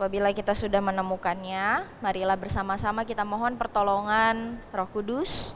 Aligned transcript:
Apabila 0.00 0.32
kita 0.32 0.56
sudah 0.56 0.80
menemukannya, 0.80 1.84
marilah 2.00 2.32
bersama-sama 2.32 3.04
kita 3.04 3.20
mohon 3.20 3.52
pertolongan 3.60 4.56
Roh 4.72 4.88
Kudus 4.88 5.52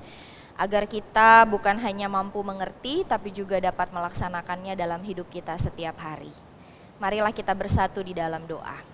agar 0.60 0.84
kita 0.84 1.48
bukan 1.48 1.80
hanya 1.80 2.12
mampu 2.12 2.44
mengerti 2.44 3.08
tapi 3.08 3.32
juga 3.32 3.56
dapat 3.56 3.88
melaksanakannya 3.88 4.76
dalam 4.76 5.00
hidup 5.00 5.32
kita 5.32 5.56
setiap 5.56 5.96
hari. 5.96 6.28
Marilah 7.00 7.32
kita 7.32 7.56
bersatu 7.56 8.04
di 8.04 8.12
dalam 8.12 8.44
doa. 8.44 8.84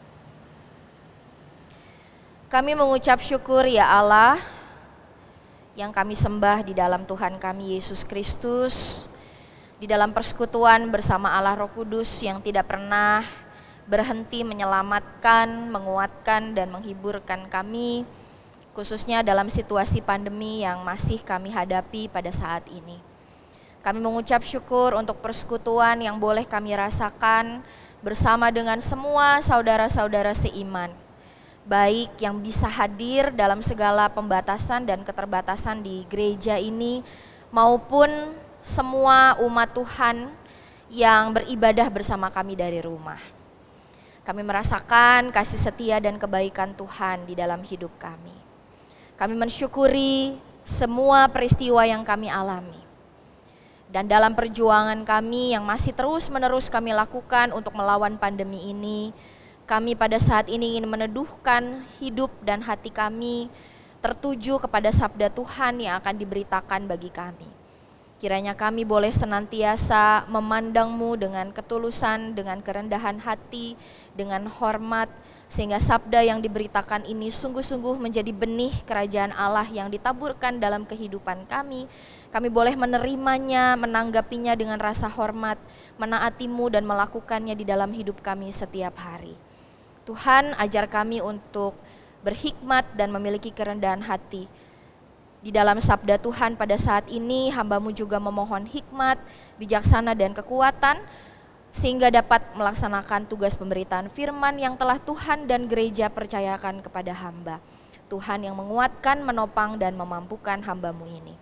Kami 2.47 2.79
mengucap 2.79 3.19
syukur 3.19 3.67
ya 3.67 3.91
Allah 3.91 4.39
yang 5.75 5.91
kami 5.91 6.15
sembah 6.15 6.63
di 6.63 6.79
dalam 6.79 7.03
Tuhan 7.03 7.43
kami 7.43 7.75
Yesus 7.75 8.07
Kristus, 8.07 9.11
di 9.83 9.91
dalam 9.91 10.15
persekutuan 10.15 10.87
bersama 10.95 11.35
Allah 11.35 11.59
Roh 11.59 11.75
Kudus 11.75 12.23
yang 12.23 12.39
tidak 12.39 12.71
pernah 12.71 13.50
berhenti 13.91 14.47
menyelamatkan, 14.47 15.67
menguatkan, 15.67 16.55
dan 16.55 16.71
menghiburkan 16.71 17.51
kami, 17.51 18.07
khususnya 18.71 19.27
dalam 19.27 19.51
situasi 19.51 19.99
pandemi 19.99 20.63
yang 20.63 20.87
masih 20.87 21.19
kami 21.27 21.51
hadapi 21.51 22.07
pada 22.07 22.31
saat 22.31 22.63
ini. 22.71 23.03
Kami 23.83 23.99
mengucap 23.99 24.47
syukur 24.47 24.95
untuk 24.95 25.19
persekutuan 25.19 25.99
yang 25.99 26.23
boleh 26.23 26.47
kami 26.47 26.79
rasakan 26.79 27.67
bersama 27.99 28.55
dengan 28.55 28.79
semua 28.79 29.43
saudara-saudara 29.43 30.39
seiman, 30.39 30.95
baik 31.67 32.15
yang 32.23 32.39
bisa 32.39 32.71
hadir 32.71 33.35
dalam 33.35 33.59
segala 33.59 34.07
pembatasan 34.07 34.87
dan 34.87 35.03
keterbatasan 35.03 35.83
di 35.83 36.07
gereja 36.07 36.55
ini, 36.63 37.03
maupun 37.51 38.39
semua 38.63 39.35
umat 39.43 39.75
Tuhan 39.75 40.31
yang 40.93 41.35
beribadah 41.35 41.91
bersama 41.91 42.31
kami 42.31 42.55
dari 42.55 42.79
rumah. 42.79 43.40
Kami 44.31 44.47
merasakan 44.47 45.35
kasih 45.35 45.59
setia 45.59 45.99
dan 45.99 46.15
kebaikan 46.15 46.71
Tuhan 46.79 47.27
di 47.27 47.35
dalam 47.35 47.67
hidup 47.67 47.91
kami. 47.99 48.31
Kami 49.19 49.35
mensyukuri 49.35 50.39
semua 50.63 51.27
peristiwa 51.27 51.83
yang 51.83 52.07
kami 52.07 52.31
alami. 52.31 52.79
Dan 53.91 54.07
dalam 54.07 54.39
perjuangan 54.39 55.03
kami 55.03 55.59
yang 55.59 55.67
masih 55.67 55.91
terus-menerus 55.99 56.71
kami 56.71 56.95
lakukan 56.95 57.51
untuk 57.51 57.75
melawan 57.75 58.15
pandemi 58.23 58.71
ini, 58.71 59.11
kami 59.67 59.99
pada 59.99 60.23
saat 60.23 60.47
ini 60.47 60.79
ingin 60.79 60.87
meneduhkan 60.87 61.83
hidup 61.99 62.31
dan 62.47 62.63
hati 62.63 62.95
kami 62.95 63.51
tertuju 63.99 64.63
kepada 64.63 64.95
sabda 64.95 65.27
Tuhan 65.35 65.83
yang 65.83 65.99
akan 65.99 66.15
diberitakan 66.15 66.87
bagi 66.87 67.11
kami. 67.11 67.60
Kiranya 68.21 68.53
kami 68.53 68.85
boleh 68.85 69.09
senantiasa 69.09 70.29
memandangmu 70.29 71.17
dengan 71.17 71.49
ketulusan, 71.57 72.37
dengan 72.37 72.61
kerendahan 72.61 73.17
hati, 73.17 73.81
dengan 74.13 74.45
hormat, 74.45 75.09
sehingga 75.49 75.81
sabda 75.81 76.29
yang 76.29 76.45
diberitakan 76.45 77.09
ini 77.09 77.33
sungguh-sungguh 77.33 77.97
menjadi 77.97 78.29
benih 78.29 78.77
kerajaan 78.85 79.33
Allah 79.33 79.65
yang 79.73 79.89
ditaburkan 79.89 80.61
dalam 80.61 80.85
kehidupan 80.85 81.49
kami. 81.49 81.89
Kami 82.29 82.49
boleh 82.53 82.77
menerimanya, 82.77 83.81
menanggapinya 83.81 84.53
dengan 84.53 84.77
rasa 84.77 85.09
hormat, 85.09 85.57
menaatimu 85.97 86.69
dan 86.77 86.85
melakukannya 86.85 87.57
di 87.57 87.65
dalam 87.65 87.89
hidup 87.89 88.21
kami 88.21 88.53
setiap 88.53 89.01
hari. 89.01 89.33
Tuhan 90.05 90.53
ajar 90.61 90.93
kami 90.93 91.25
untuk 91.25 91.73
berhikmat 92.21 92.85
dan 93.01 93.09
memiliki 93.17 93.49
kerendahan 93.49 94.05
hati, 94.05 94.45
di 95.41 95.49
dalam 95.49 95.81
sabda 95.81 96.21
Tuhan 96.21 96.53
pada 96.61 96.77
saat 96.77 97.09
ini 97.09 97.49
hambamu 97.49 97.97
juga 97.97 98.21
memohon 98.21 98.69
hikmat, 98.69 99.17
bijaksana 99.57 100.13
dan 100.13 100.37
kekuatan 100.37 101.01
sehingga 101.73 102.13
dapat 102.13 102.45
melaksanakan 102.53 103.25
tugas 103.31 103.57
pemberitaan 103.57 104.13
firman 104.13 104.59
yang 104.61 104.77
telah 104.77 105.01
Tuhan 105.01 105.49
dan 105.49 105.65
gereja 105.65 106.13
percayakan 106.13 106.85
kepada 106.85 107.15
hamba. 107.17 107.57
Tuhan 108.11 108.43
yang 108.43 108.59
menguatkan, 108.59 109.23
menopang 109.23 109.79
dan 109.79 109.95
memampukan 109.95 110.59
hambamu 110.61 111.07
ini. 111.07 111.39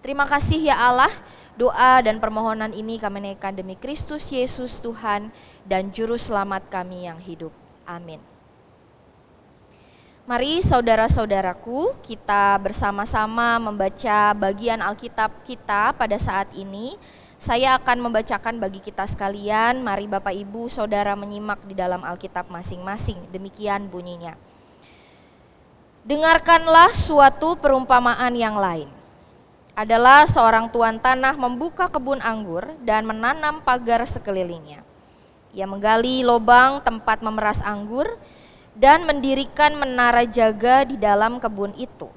Terima 0.00 0.22
kasih 0.26 0.70
ya 0.70 0.78
Allah, 0.78 1.10
doa 1.58 1.98
dan 2.02 2.22
permohonan 2.22 2.70
ini 2.72 2.98
kami 2.98 3.22
naikkan 3.22 3.54
demi 3.54 3.74
Kristus 3.74 4.30
Yesus 4.30 4.78
Tuhan 4.82 5.34
dan 5.66 5.90
Juru 5.90 6.18
Selamat 6.18 6.66
kami 6.70 7.10
yang 7.10 7.18
hidup. 7.18 7.50
Amin. 7.86 8.31
Mari 10.22 10.62
saudara-saudaraku, 10.62 11.98
kita 11.98 12.54
bersama-sama 12.62 13.58
membaca 13.58 14.30
bagian 14.38 14.78
Alkitab 14.78 15.42
kita 15.42 15.90
pada 15.98 16.14
saat 16.14 16.46
ini. 16.54 16.94
Saya 17.42 17.74
akan 17.74 18.06
membacakan 18.06 18.62
bagi 18.62 18.78
kita 18.78 19.02
sekalian. 19.02 19.82
Mari 19.82 20.06
Bapak 20.06 20.30
Ibu, 20.30 20.70
Saudara 20.70 21.18
menyimak 21.18 21.66
di 21.66 21.74
dalam 21.74 22.06
Alkitab 22.06 22.46
masing-masing. 22.54 23.18
Demikian 23.34 23.90
bunyinya. 23.90 24.38
Dengarkanlah 26.06 26.94
suatu 26.94 27.58
perumpamaan 27.58 28.38
yang 28.38 28.54
lain. 28.54 28.86
Adalah 29.74 30.30
seorang 30.30 30.70
tuan 30.70 31.02
tanah 31.02 31.34
membuka 31.34 31.90
kebun 31.90 32.22
anggur 32.22 32.70
dan 32.86 33.10
menanam 33.10 33.58
pagar 33.66 34.06
sekelilingnya. 34.06 34.86
Ia 35.50 35.66
menggali 35.66 36.22
lubang 36.22 36.78
tempat 36.86 37.26
memeras 37.26 37.58
anggur 37.58 38.06
dan 38.72 39.04
mendirikan 39.04 39.76
menara 39.76 40.24
jaga 40.24 40.88
di 40.88 40.96
dalam 40.96 41.36
kebun 41.36 41.76
itu. 41.76 42.08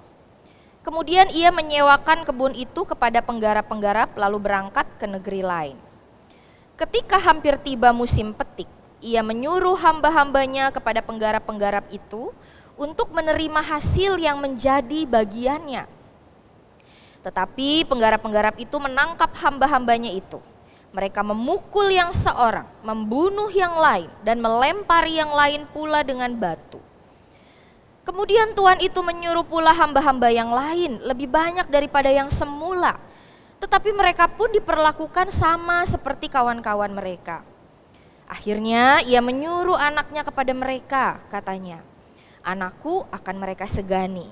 Kemudian 0.85 1.27
ia 1.33 1.49
menyewakan 1.49 2.23
kebun 2.23 2.53
itu 2.53 2.85
kepada 2.85 3.19
penggarap-penggarap 3.19 4.13
lalu 4.16 4.38
berangkat 4.38 4.85
ke 5.01 5.05
negeri 5.09 5.41
lain. 5.41 5.77
Ketika 6.77 7.17
hampir 7.17 7.57
tiba 7.57 7.89
musim 7.89 8.35
petik, 8.35 8.69
ia 9.01 9.25
menyuruh 9.25 9.75
hamba-hambanya 9.79 10.69
kepada 10.69 11.01
penggarap-penggarap 11.01 11.89
itu 11.89 12.29
untuk 12.77 13.09
menerima 13.16 13.61
hasil 13.66 14.19
yang 14.22 14.37
menjadi 14.37 15.07
bagiannya. 15.09 15.89
Tetapi 17.25 17.89
penggarap-penggarap 17.89 18.61
itu 18.61 18.77
menangkap 18.77 19.33
hamba-hambanya 19.33 20.13
itu 20.13 20.37
mereka 20.95 21.19
memukul 21.19 21.91
yang 21.91 22.16
seorang, 22.16 22.63
membunuh 22.79 23.51
yang 23.51 23.75
lain, 23.75 24.07
dan 24.23 24.39
melempari 24.39 25.19
yang 25.19 25.35
lain 25.35 25.67
pula 25.75 26.07
dengan 26.07 26.31
batu. 26.31 26.79
Kemudian 28.07 28.56
Tuhan 28.56 28.79
itu 28.79 29.03
menyuruh 29.03 29.44
pula 29.44 29.75
hamba-hamba 29.75 30.31
yang 30.31 30.55
lain 30.55 31.03
lebih 31.03 31.28
banyak 31.28 31.67
daripada 31.67 32.07
yang 32.07 32.31
semula. 32.31 32.95
Tetapi 33.59 33.91
mereka 33.91 34.31
pun 34.31 34.47
diperlakukan 34.55 35.35
sama 35.35 35.84
seperti 35.84 36.31
kawan-kawan 36.31 36.95
mereka. 36.95 37.44
Akhirnya 38.29 39.03
ia 39.03 39.19
menyuruh 39.19 39.75
anaknya 39.75 40.23
kepada 40.23 40.53
mereka, 40.55 41.19
katanya, 41.28 41.84
"Anakku 42.39 43.03
akan 43.11 43.35
mereka 43.35 43.67
segani." 43.67 44.31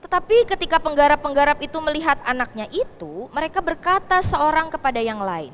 Tetapi 0.00 0.48
ketika 0.48 0.80
penggarap-penggarap 0.80 1.60
itu 1.60 1.76
melihat 1.82 2.16
anaknya 2.24 2.70
itu, 2.72 3.28
mereka 3.36 3.60
berkata 3.60 4.22
seorang 4.24 4.72
kepada 4.72 4.96
yang 4.96 5.20
lain, 5.20 5.52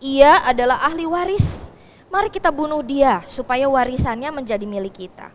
ia 0.00 0.42
adalah 0.42 0.80
ahli 0.82 1.04
waris. 1.04 1.68
Mari 2.10 2.32
kita 2.32 2.50
bunuh 2.50 2.82
dia 2.82 3.22
supaya 3.30 3.70
warisannya 3.70 4.34
menjadi 4.34 4.66
milik 4.66 5.06
kita. 5.06 5.30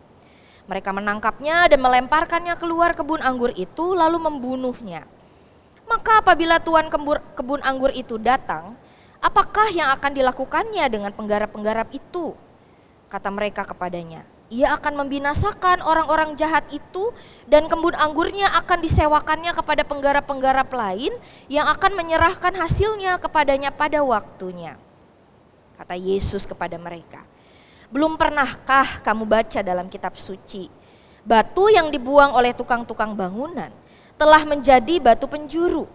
Mereka 0.66 0.90
menangkapnya 0.92 1.70
dan 1.70 1.80
melemparkannya 1.80 2.58
keluar 2.58 2.92
kebun 2.92 3.22
anggur 3.22 3.54
itu 3.54 3.94
lalu 3.96 4.18
membunuhnya. 4.20 5.06
Maka 5.86 6.20
apabila 6.20 6.58
tuan 6.58 6.90
kebun 7.32 7.62
anggur 7.62 7.94
itu 7.94 8.18
datang, 8.18 8.74
apakah 9.22 9.70
yang 9.70 9.94
akan 9.94 10.12
dilakukannya 10.12 10.84
dengan 10.90 11.14
penggarap-penggarap 11.14 11.94
itu? 11.94 12.34
Kata 13.06 13.30
mereka 13.30 13.62
kepadanya, 13.62 14.26
ia 14.46 14.78
akan 14.78 15.02
membinasakan 15.02 15.82
orang-orang 15.82 16.38
jahat 16.38 16.62
itu 16.70 17.10
dan 17.50 17.66
kebun 17.66 17.98
anggurnya 17.98 18.46
akan 18.62 18.78
disewakannya 18.78 19.50
kepada 19.50 19.82
penggarap-penggarap 19.82 20.70
lain 20.70 21.10
yang 21.50 21.66
akan 21.66 21.98
menyerahkan 21.98 22.54
hasilnya 22.54 23.18
kepadanya 23.18 23.74
pada 23.74 23.98
waktunya. 24.06 24.78
Kata 25.74 25.98
Yesus 25.98 26.46
kepada 26.46 26.78
mereka, 26.78 27.26
belum 27.90 28.14
pernahkah 28.14 29.02
kamu 29.02 29.26
baca 29.26 29.60
dalam 29.66 29.90
kitab 29.90 30.14
suci, 30.14 30.70
batu 31.26 31.66
yang 31.66 31.90
dibuang 31.90 32.30
oleh 32.30 32.54
tukang-tukang 32.54 33.18
bangunan 33.18 33.74
telah 34.14 34.42
menjadi 34.46 35.02
batu 35.02 35.26
penjuru. 35.26 35.90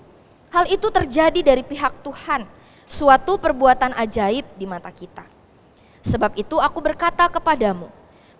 Hal 0.51 0.67
itu 0.67 0.91
terjadi 0.91 1.39
dari 1.39 1.63
pihak 1.63 2.03
Tuhan, 2.03 2.43
suatu 2.91 3.39
perbuatan 3.39 3.95
ajaib 3.95 4.43
di 4.59 4.67
mata 4.67 4.91
kita. 4.91 5.23
Sebab 6.03 6.35
itu 6.35 6.59
aku 6.59 6.83
berkata 6.83 7.31
kepadamu, 7.31 7.87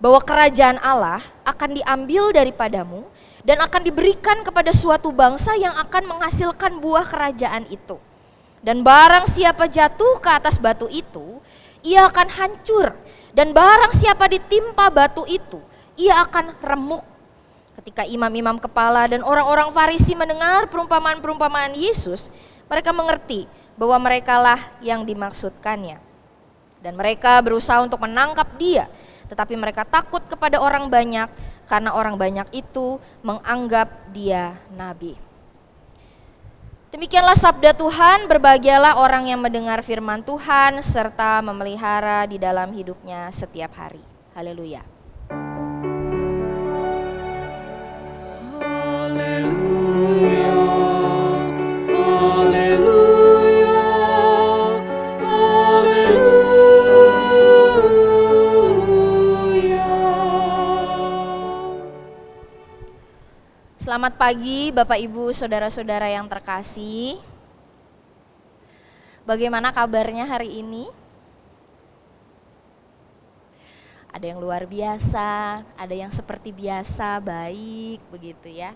bahwa 0.01 0.17
kerajaan 0.17 0.81
Allah 0.81 1.21
akan 1.45 1.77
diambil 1.77 2.33
daripadamu 2.33 3.05
dan 3.45 3.61
akan 3.61 3.81
diberikan 3.85 4.41
kepada 4.41 4.73
suatu 4.73 5.13
bangsa 5.13 5.53
yang 5.53 5.77
akan 5.77 6.17
menghasilkan 6.17 6.81
buah 6.81 7.05
kerajaan 7.05 7.69
itu. 7.69 8.01
Dan 8.61 8.81
barang 8.81 9.29
siapa 9.29 9.69
jatuh 9.69 10.21
ke 10.21 10.29
atas 10.29 10.57
batu 10.57 10.89
itu, 10.89 11.41
ia 11.85 12.05
akan 12.09 12.27
hancur. 12.29 12.93
Dan 13.33 13.53
barang 13.53 13.93
siapa 13.93 14.29
ditimpa 14.29 14.89
batu 14.93 15.25
itu, 15.25 15.61
ia 15.97 16.21
akan 16.21 16.57
remuk. 16.61 17.05
Ketika 17.77 18.05
imam-imam 18.05 18.61
kepala 18.61 19.09
dan 19.09 19.25
orang-orang 19.25 19.73
Farisi 19.73 20.13
mendengar 20.13 20.69
perumpamaan-perumpamaan 20.69 21.73
Yesus, 21.73 22.29
mereka 22.69 22.93
mengerti 22.93 23.49
bahwa 23.73 23.97
merekalah 24.05 24.61
yang 24.85 25.01
dimaksudkannya. 25.01 25.97
Dan 26.81 26.93
mereka 26.93 27.41
berusaha 27.41 27.81
untuk 27.81 28.01
menangkap 28.05 28.45
dia, 28.61 28.85
tetapi 29.31 29.55
mereka 29.55 29.87
takut 29.87 30.19
kepada 30.27 30.59
orang 30.59 30.91
banyak 30.91 31.31
karena 31.71 31.95
orang 31.95 32.19
banyak 32.19 32.51
itu 32.51 32.99
menganggap 33.23 34.11
dia 34.11 34.59
nabi. 34.75 35.15
Demikianlah 36.91 37.39
sabda 37.39 37.71
Tuhan, 37.71 38.27
berbahagialah 38.27 38.99
orang 38.99 39.31
yang 39.31 39.39
mendengar 39.39 39.79
firman 39.79 40.19
Tuhan 40.27 40.83
serta 40.83 41.39
memelihara 41.39 42.27
di 42.27 42.35
dalam 42.35 42.75
hidupnya 42.75 43.31
setiap 43.31 43.71
hari. 43.79 44.03
Haleluya. 44.35 44.90
Selamat 64.01 64.17
pagi 64.17 64.73
Bapak 64.73 64.97
Ibu 64.97 65.29
Saudara-saudara 65.29 66.09
yang 66.09 66.25
terkasih. 66.25 67.21
Bagaimana 69.29 69.69
kabarnya 69.69 70.25
hari 70.25 70.57
ini? 70.65 70.89
Ada 74.09 74.33
yang 74.33 74.41
luar 74.41 74.65
biasa, 74.65 75.61
ada 75.77 75.93
yang 75.93 76.09
seperti 76.09 76.49
biasa, 76.49 77.21
baik 77.21 78.01
begitu 78.09 78.49
ya. 78.49 78.73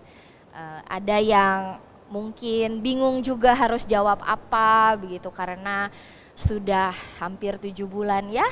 Uh, 0.54 0.86
ada 0.86 1.18
yang 1.18 1.82
mungkin 2.06 2.86
bingung 2.86 3.18
juga 3.26 3.58
harus 3.58 3.82
jawab 3.90 4.22
apa 4.22 4.94
begitu 4.94 5.34
karena 5.34 5.90
sudah 6.38 6.94
hampir 7.18 7.58
tujuh 7.58 7.90
bulan 7.90 8.30
ya 8.30 8.46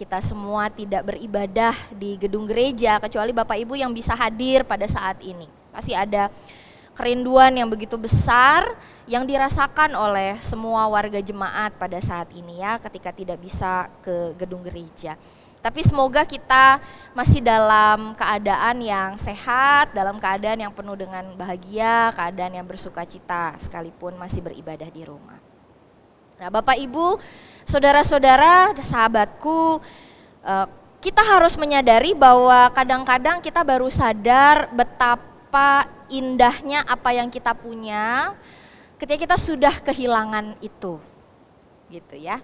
kita 0.00 0.24
semua 0.24 0.72
tidak 0.72 1.12
beribadah 1.12 1.76
di 1.92 2.16
gedung 2.16 2.48
gereja 2.48 2.96
kecuali 3.04 3.36
Bapak 3.36 3.60
Ibu 3.68 3.76
yang 3.76 3.92
bisa 3.92 4.16
hadir 4.16 4.64
pada 4.64 4.88
saat 4.88 5.20
ini. 5.20 5.55
Pasti 5.76 5.92
ada 5.92 6.32
kerinduan 6.96 7.52
yang 7.52 7.68
begitu 7.68 8.00
besar 8.00 8.64
yang 9.04 9.28
dirasakan 9.28 9.92
oleh 9.92 10.40
semua 10.40 10.88
warga 10.88 11.20
jemaat 11.20 11.76
pada 11.76 12.00
saat 12.00 12.32
ini 12.32 12.64
ya 12.64 12.80
ketika 12.80 13.12
tidak 13.12 13.36
bisa 13.36 13.92
ke 14.00 14.32
gedung 14.40 14.64
gereja. 14.64 15.20
Tapi 15.60 15.84
semoga 15.84 16.24
kita 16.24 16.80
masih 17.12 17.44
dalam 17.44 18.16
keadaan 18.16 18.80
yang 18.80 19.20
sehat, 19.20 19.92
dalam 19.92 20.16
keadaan 20.16 20.62
yang 20.62 20.72
penuh 20.72 20.96
dengan 20.96 21.26
bahagia, 21.36 22.16
keadaan 22.16 22.56
yang 22.56 22.66
bersuka 22.66 23.04
cita 23.04 23.52
sekalipun 23.60 24.16
masih 24.16 24.40
beribadah 24.40 24.88
di 24.88 25.02
rumah. 25.04 25.36
Nah, 26.40 26.48
Bapak 26.48 26.80
Ibu, 26.80 27.18
saudara-saudara, 27.66 28.72
sahabatku, 28.78 29.82
eh, 30.46 30.66
kita 31.02 31.22
harus 31.24 31.58
menyadari 31.58 32.14
bahwa 32.14 32.70
kadang-kadang 32.70 33.42
kita 33.42 33.60
baru 33.66 33.90
sadar 33.90 34.70
betapa 34.70 35.35
betapa 35.46 35.86
indahnya 36.10 36.82
apa 36.82 37.14
yang 37.14 37.30
kita 37.30 37.54
punya 37.54 38.34
ketika 38.98 39.30
kita 39.30 39.36
sudah 39.38 39.78
kehilangan 39.78 40.58
itu. 40.58 40.98
Gitu 41.86 42.18
ya. 42.18 42.42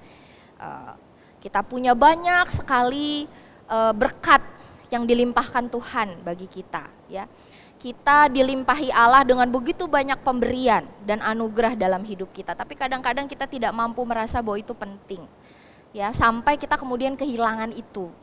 Uh, 0.63 0.95
kita 1.43 1.67
punya 1.67 1.99
banyak 1.99 2.47
sekali 2.55 3.27
uh, 3.67 3.91
berkat 3.91 4.39
yang 4.95 5.03
dilimpahkan 5.03 5.67
Tuhan 5.67 6.23
bagi 6.23 6.47
kita, 6.47 6.87
ya. 7.11 7.27
Kita 7.83 8.31
dilimpahi 8.31 8.95
Allah 8.95 9.27
dengan 9.27 9.51
begitu 9.51 9.91
banyak 9.91 10.23
pemberian 10.23 10.87
dan 11.03 11.19
anugerah 11.19 11.75
dalam 11.75 12.07
hidup 12.07 12.31
kita, 12.31 12.55
tapi 12.55 12.79
kadang-kadang 12.79 13.27
kita 13.27 13.51
tidak 13.51 13.75
mampu 13.75 14.07
merasa 14.07 14.39
bahwa 14.39 14.63
itu 14.63 14.71
penting. 14.79 15.27
Ya, 15.91 16.15
sampai 16.15 16.55
kita 16.55 16.79
kemudian 16.79 17.19
kehilangan 17.19 17.75
itu. 17.75 18.15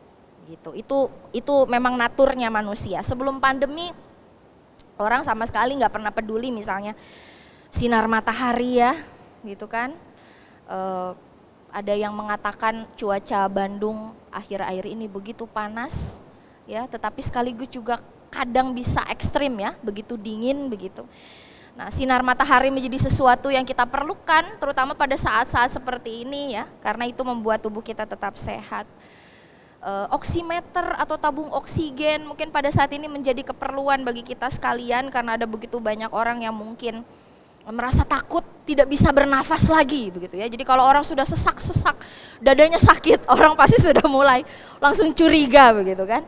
Gitu. 0.47 0.71
Itu 0.79 1.11
itu 1.35 1.55
memang 1.67 1.99
naturnya 1.99 2.47
manusia. 2.47 3.03
Sebelum 3.03 3.43
pandemi 3.43 3.91
orang 4.99 5.23
sama 5.23 5.47
sekali 5.47 5.79
nggak 5.79 5.95
pernah 5.95 6.11
peduli 6.11 6.51
misalnya 6.51 6.93
sinar 7.71 8.05
matahari 8.05 8.83
ya 8.83 8.93
gitu 9.47 9.65
kan. 9.65 9.95
E, 10.67 10.79
ada 11.69 11.93
yang 11.95 12.11
mengatakan 12.11 12.85
cuaca 12.97 13.45
Bandung 13.47 14.11
akhir-akhir 14.33 14.85
ini 14.89 15.05
begitu 15.05 15.45
panas 15.47 16.17
ya 16.65 16.85
tetapi 16.89 17.21
sekaligus 17.21 17.69
juga 17.69 18.01
kadang 18.29 18.73
bisa 18.73 19.01
ekstrim 19.09 19.53
ya 19.57 19.73
begitu 19.81 20.19
dingin 20.19 20.67
begitu. 20.67 21.07
Nah 21.79 21.87
sinar 21.93 22.19
matahari 22.19 22.67
menjadi 22.67 23.07
sesuatu 23.07 23.47
yang 23.47 23.63
kita 23.63 23.87
perlukan 23.87 24.43
terutama 24.59 24.91
pada 24.97 25.15
saat-saat 25.15 25.71
seperti 25.71 26.27
ini 26.27 26.59
ya 26.59 26.67
karena 26.83 27.07
itu 27.07 27.23
membuat 27.23 27.63
tubuh 27.63 27.79
kita 27.79 28.03
tetap 28.03 28.35
sehat 28.35 28.83
uh, 29.83 30.07
oximeter 30.15 30.95
atau 30.95 31.15
tabung 31.15 31.49
oksigen 31.51 32.27
mungkin 32.27 32.51
pada 32.51 32.67
saat 32.71 32.91
ini 32.95 33.07
menjadi 33.07 33.41
keperluan 33.51 34.03
bagi 34.03 34.23
kita 34.23 34.51
sekalian 34.51 35.11
karena 35.11 35.39
ada 35.39 35.47
begitu 35.47 35.79
banyak 35.79 36.11
orang 36.11 36.43
yang 36.43 36.55
mungkin 36.55 37.03
merasa 37.69 38.01
takut 38.01 38.41
tidak 38.65 38.89
bisa 38.89 39.13
bernafas 39.13 39.69
lagi 39.69 40.09
begitu 40.09 40.41
ya. 40.41 40.49
Jadi 40.49 40.65
kalau 40.65 40.81
orang 40.81 41.05
sudah 41.05 41.25
sesak-sesak, 41.27 41.93
dadanya 42.41 42.81
sakit, 42.81 43.27
orang 43.33 43.53
pasti 43.53 43.77
sudah 43.77 44.05
mulai 44.09 44.41
langsung 44.81 45.13
curiga 45.13 45.69
begitu 45.75 46.01
kan. 46.07 46.25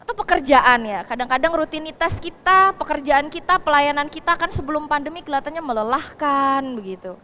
Atau 0.00 0.14
pekerjaan 0.14 0.86
ya, 0.86 1.02
kadang-kadang 1.02 1.50
rutinitas 1.50 2.22
kita, 2.22 2.72
pekerjaan 2.78 3.26
kita, 3.26 3.58
pelayanan 3.58 4.06
kita 4.06 4.38
kan 4.38 4.48
sebelum 4.54 4.86
pandemi 4.86 5.20
kelihatannya 5.20 5.60
melelahkan 5.60 6.62
begitu 6.78 7.18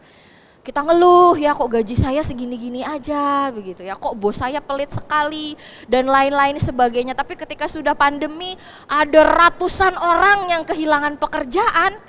kita 0.63 0.79
ngeluh 0.79 1.35
ya 1.35 1.51
kok 1.51 1.67
gaji 1.67 1.91
saya 1.91 2.23
segini-gini 2.23 2.87
aja 2.87 3.51
begitu. 3.51 3.83
Ya 3.83 3.99
kok 3.99 4.15
bos 4.15 4.39
saya 4.39 4.63
pelit 4.63 4.95
sekali 4.95 5.59
dan 5.91 6.07
lain-lain 6.07 6.55
sebagainya. 6.55 7.11
Tapi 7.11 7.35
ketika 7.35 7.67
sudah 7.67 7.91
pandemi 7.91 8.55
ada 8.87 9.27
ratusan 9.27 9.91
orang 9.99 10.47
yang 10.47 10.63
kehilangan 10.63 11.19
pekerjaan. 11.19 11.99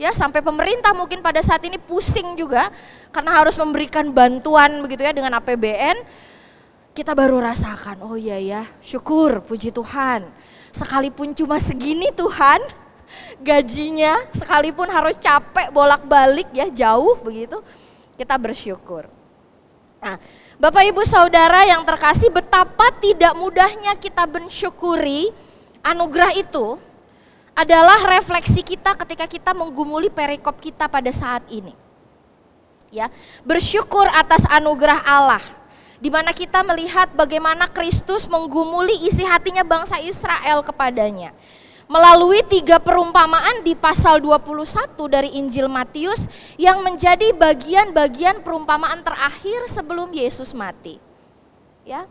Ya 0.00 0.14
sampai 0.14 0.40
pemerintah 0.40 0.94
mungkin 0.96 1.20
pada 1.20 1.42
saat 1.44 1.60
ini 1.68 1.76
pusing 1.76 2.38
juga 2.38 2.70
karena 3.12 3.34
harus 3.34 3.58
memberikan 3.58 4.08
bantuan 4.14 4.78
begitu 4.78 5.02
ya 5.02 5.10
dengan 5.10 5.34
APBN 5.42 6.06
kita 6.94 7.18
baru 7.18 7.42
rasakan 7.42 8.06
oh 8.06 8.14
iya 8.14 8.38
ya 8.38 8.62
syukur 8.80 9.44
puji 9.44 9.68
Tuhan. 9.68 10.24
Sekalipun 10.72 11.34
cuma 11.34 11.58
segini 11.60 12.08
Tuhan 12.14 12.62
gajinya 13.42 14.16
sekalipun 14.32 14.86
harus 14.86 15.18
capek 15.18 15.72
bolak-balik 15.74 16.46
ya 16.52 16.68
jauh 16.70 17.18
begitu 17.24 17.58
kita 18.18 18.34
bersyukur. 18.34 19.06
Nah, 20.02 20.18
Bapak 20.58 20.82
Ibu 20.90 21.06
Saudara 21.06 21.62
yang 21.62 21.86
terkasih, 21.86 22.34
betapa 22.34 22.90
tidak 22.98 23.34
mudahnya 23.38 23.94
kita 23.94 24.26
mensyukuri 24.26 25.30
anugerah 25.86 26.34
itu 26.34 26.78
adalah 27.54 28.18
refleksi 28.18 28.66
kita 28.66 28.98
ketika 29.06 29.26
kita 29.30 29.50
menggumuli 29.54 30.10
perikop 30.10 30.58
kita 30.58 30.90
pada 30.90 31.10
saat 31.14 31.46
ini. 31.50 31.74
Ya, 32.90 33.06
bersyukur 33.46 34.06
atas 34.10 34.42
anugerah 34.50 35.02
Allah 35.06 35.44
di 35.98 36.08
mana 36.08 36.30
kita 36.30 36.62
melihat 36.62 37.10
bagaimana 37.14 37.66
Kristus 37.70 38.24
menggumuli 38.30 39.06
isi 39.06 39.26
hatinya 39.26 39.66
bangsa 39.66 39.98
Israel 39.98 40.62
kepadanya 40.62 41.34
melalui 41.88 42.44
tiga 42.44 42.76
perumpamaan 42.76 43.64
di 43.64 43.72
pasal 43.72 44.20
21 44.20 44.92
dari 45.08 45.32
Injil 45.40 45.66
Matius 45.72 46.28
yang 46.60 46.84
menjadi 46.84 47.32
bagian-bagian 47.32 48.44
perumpamaan 48.44 49.00
terakhir 49.00 49.66
sebelum 49.72 50.12
Yesus 50.12 50.52
mati. 50.52 51.00
Ya. 51.88 52.04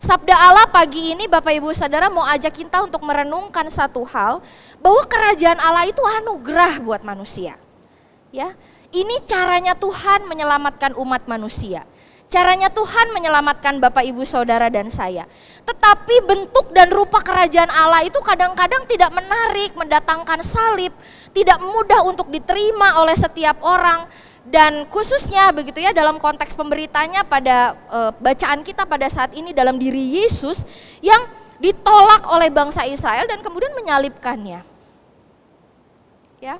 Sabda 0.00 0.32
Allah 0.32 0.64
pagi 0.72 1.12
ini 1.12 1.28
Bapak 1.28 1.52
Ibu 1.52 1.76
Saudara 1.76 2.08
mau 2.08 2.24
ajak 2.24 2.64
kita 2.64 2.80
untuk 2.80 3.04
merenungkan 3.04 3.68
satu 3.68 4.00
hal 4.08 4.40
bahwa 4.80 5.04
kerajaan 5.04 5.60
Allah 5.60 5.92
itu 5.92 6.00
anugerah 6.00 6.80
buat 6.80 7.04
manusia. 7.04 7.60
Ya. 8.32 8.56
Ini 8.90 9.22
caranya 9.28 9.76
Tuhan 9.76 10.26
menyelamatkan 10.26 10.96
umat 10.98 11.28
manusia. 11.28 11.86
Caranya 12.30 12.70
Tuhan 12.70 13.10
menyelamatkan 13.10 13.82
Bapak 13.82 14.06
Ibu 14.06 14.22
Saudara 14.22 14.70
dan 14.70 14.86
saya. 14.86 15.26
Tetapi 15.66 16.22
bentuk 16.22 16.70
dan 16.70 16.86
rupa 16.94 17.18
kerajaan 17.18 17.66
Allah 17.66 18.06
itu 18.06 18.22
kadang-kadang 18.22 18.86
tidak 18.86 19.10
menarik, 19.10 19.74
mendatangkan 19.74 20.38
salib, 20.46 20.94
tidak 21.34 21.58
mudah 21.58 22.06
untuk 22.06 22.30
diterima 22.30 23.02
oleh 23.02 23.18
setiap 23.18 23.58
orang 23.66 24.06
dan 24.46 24.86
khususnya 24.88 25.50
begitu 25.50 25.82
ya 25.82 25.90
dalam 25.90 26.22
konteks 26.22 26.54
pemberitanya 26.54 27.26
pada 27.26 27.74
e, 27.90 27.98
bacaan 28.22 28.62
kita 28.62 28.86
pada 28.86 29.10
saat 29.10 29.34
ini 29.36 29.50
dalam 29.50 29.76
diri 29.76 30.22
Yesus 30.22 30.62
yang 31.04 31.26
ditolak 31.58 32.24
oleh 32.30 32.48
bangsa 32.48 32.86
Israel 32.86 33.26
dan 33.26 33.42
kemudian 33.42 33.74
menyalibkannya. 33.74 34.62
Ya. 36.40 36.56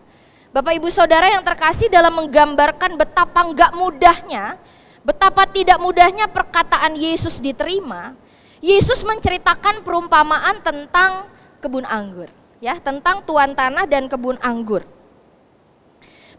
Bapak 0.51 0.77
Ibu 0.77 0.91
Saudara 0.91 1.31
yang 1.31 1.47
terkasih 1.47 1.87
dalam 1.87 2.11
menggambarkan 2.11 2.99
betapa 2.99 3.47
enggak 3.47 3.71
mudahnya 3.71 4.59
Betapa 5.01 5.49
tidak 5.49 5.81
mudahnya 5.81 6.29
perkataan 6.29 6.93
Yesus 6.93 7.41
diterima. 7.41 8.13
Yesus 8.61 9.01
menceritakan 9.09 9.81
perumpamaan 9.81 10.61
tentang 10.61 11.25
kebun 11.65 11.89
anggur, 11.89 12.29
ya, 12.61 12.77
tentang 12.77 13.25
tuan 13.25 13.57
tanah 13.57 13.89
dan 13.89 14.05
kebun 14.05 14.37
anggur. 14.45 14.85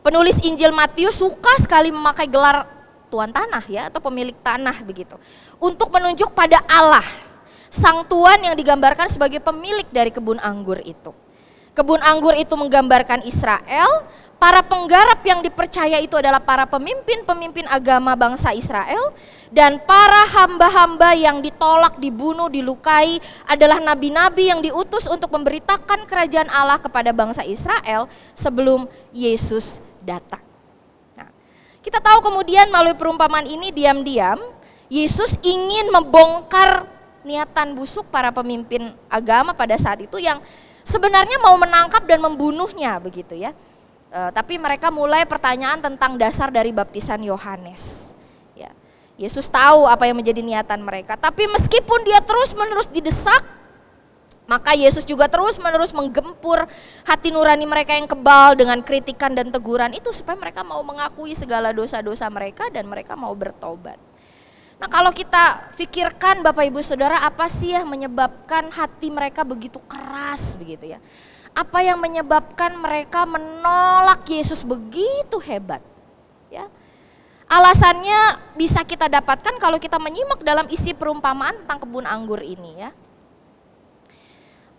Penulis 0.06 0.38
Injil 0.46 0.74
Matius 0.74 1.18
suka 1.18 1.58
sekali 1.62 1.89
memakai 1.89 2.25
gelar 2.30 2.65
tuan 3.13 3.30
tanah 3.30 3.62
ya 3.70 3.91
atau 3.91 4.01
pemilik 4.01 4.34
tanah 4.39 4.82
begitu 4.82 5.20
untuk 5.60 5.91
menunjuk 5.94 6.32
pada 6.32 6.63
Allah. 6.65 7.06
sang 7.72 8.03
tuan 8.03 8.36
yang 8.44 8.51
digambarkan 8.51 9.08
sebagai 9.08 9.39
pemilik 9.39 9.88
dari 9.96 10.12
kebun 10.12 10.36
anggur 10.44 10.75
itu. 10.84 11.15
Kebun 11.72 12.03
anggur 12.03 12.36
itu 12.36 12.51
menggambarkan 12.60 13.24
Israel, 13.24 14.03
para 14.41 14.65
penggarap 14.65 15.21
yang 15.21 15.45
dipercaya 15.45 16.01
itu 16.01 16.17
adalah 16.17 16.41
para 16.41 16.65
pemimpin-pemimpin 16.65 17.69
agama 17.69 18.17
bangsa 18.17 18.50
Israel, 18.57 19.13
dan 19.53 19.77
para 19.86 20.25
hamba-hamba 20.33 21.13
yang 21.13 21.45
ditolak, 21.45 22.01
dibunuh, 22.01 22.50
dilukai 22.50 23.21
adalah 23.45 23.77
nabi-nabi 23.77 24.50
yang 24.50 24.65
diutus 24.65 25.05
untuk 25.05 25.29
memberitakan 25.29 26.10
kerajaan 26.10 26.50
Allah 26.50 26.81
kepada 26.81 27.13
bangsa 27.13 27.45
Israel 27.45 28.10
sebelum 28.33 28.89
Yesus 29.13 29.77
datang. 30.01 30.41
Nah, 31.13 31.29
kita 31.86 32.01
tahu 32.01 32.25
kemudian 32.25 32.65
melalui 32.74 32.98
perumpamaan 32.98 33.45
ini 33.45 33.69
diam-diam 33.69 34.41
Yesus 34.89 35.38
ingin 35.45 35.93
membongkar 35.93 36.89
niatan 37.21 37.77
busuk 37.77 38.10
para 38.10 38.33
pemimpin 38.33 38.89
agama 39.05 39.53
pada 39.53 39.77
saat 39.77 40.01
itu 40.01 40.17
yang 40.17 40.41
sebenarnya 40.81 41.38
mau 41.38 41.53
menangkap 41.62 42.01
dan 42.10 42.17
membunuhnya 42.25 42.98
begitu 42.98 43.38
ya. 43.38 43.53
E, 44.12 44.20
tapi 44.36 44.60
mereka 44.60 44.91
mulai 44.91 45.24
pertanyaan 45.24 45.80
tentang 45.80 46.20
dasar 46.20 46.51
dari 46.51 46.75
baptisan 46.75 47.24
Yohanes. 47.24 48.12
Ya. 48.51 48.75
Yesus 49.15 49.48
tahu 49.48 49.88
apa 49.88 50.03
yang 50.03 50.20
menjadi 50.20 50.44
niatan 50.44 50.84
mereka, 50.84 51.15
tapi 51.15 51.48
meskipun 51.48 52.03
dia 52.03 52.20
terus-menerus 52.20 52.91
didesak, 52.91 53.39
maka 54.51 54.75
Yesus 54.75 55.08
juga 55.08 55.32
terus-menerus 55.32 55.96
menggempur 55.96 56.68
hati 57.08 57.32
nurani 57.32 57.63
mereka 57.63 57.96
yang 57.96 58.03
kebal 58.03 58.60
dengan 58.60 58.84
kritikan 58.84 59.32
dan 59.32 59.48
teguran 59.48 59.96
itu 59.96 60.12
supaya 60.12 60.36
mereka 60.36 60.60
mau 60.68 60.84
mengakui 60.84 61.32
segala 61.32 61.72
dosa-dosa 61.72 62.27
mereka 62.27 62.68
dan 62.68 62.84
mereka 62.84 63.15
mau 63.15 63.32
bertobat. 63.32 63.96
Nah 64.75 64.91
kalau 64.91 65.15
kita 65.15 65.72
pikirkan 65.80 66.44
Bapak 66.44 66.68
Ibu 66.68 66.84
Saudara 66.84 67.24
apa 67.24 67.48
sih 67.48 67.72
yang 67.72 67.88
menyebabkan 67.88 68.74
hati 68.75 69.08
mereka 69.08 69.48
begitu 69.48 69.80
keras 69.88 70.60
begitu 70.60 70.98
ya. 70.98 71.00
Apa 71.51 71.84
yang 71.84 72.00
menyebabkan 72.00 72.74
mereka 72.79 73.27
menolak 73.27 74.24
Yesus 74.27 74.63
begitu 74.63 75.36
hebat 75.43 75.84
ya. 76.48 76.72
Alasannya 77.51 78.55
bisa 78.55 78.79
kita 78.88 79.12
dapatkan 79.12 79.60
kalau 79.60 79.75
kita 79.75 80.00
menyimak 80.00 80.39
dalam 80.48 80.72
isi 80.72 80.96
perumpamaan 80.96 81.60
tentang 81.63 81.84
kebun 81.84 82.08
anggur 82.08 82.39
ini 82.39 82.88
ya 82.88 82.91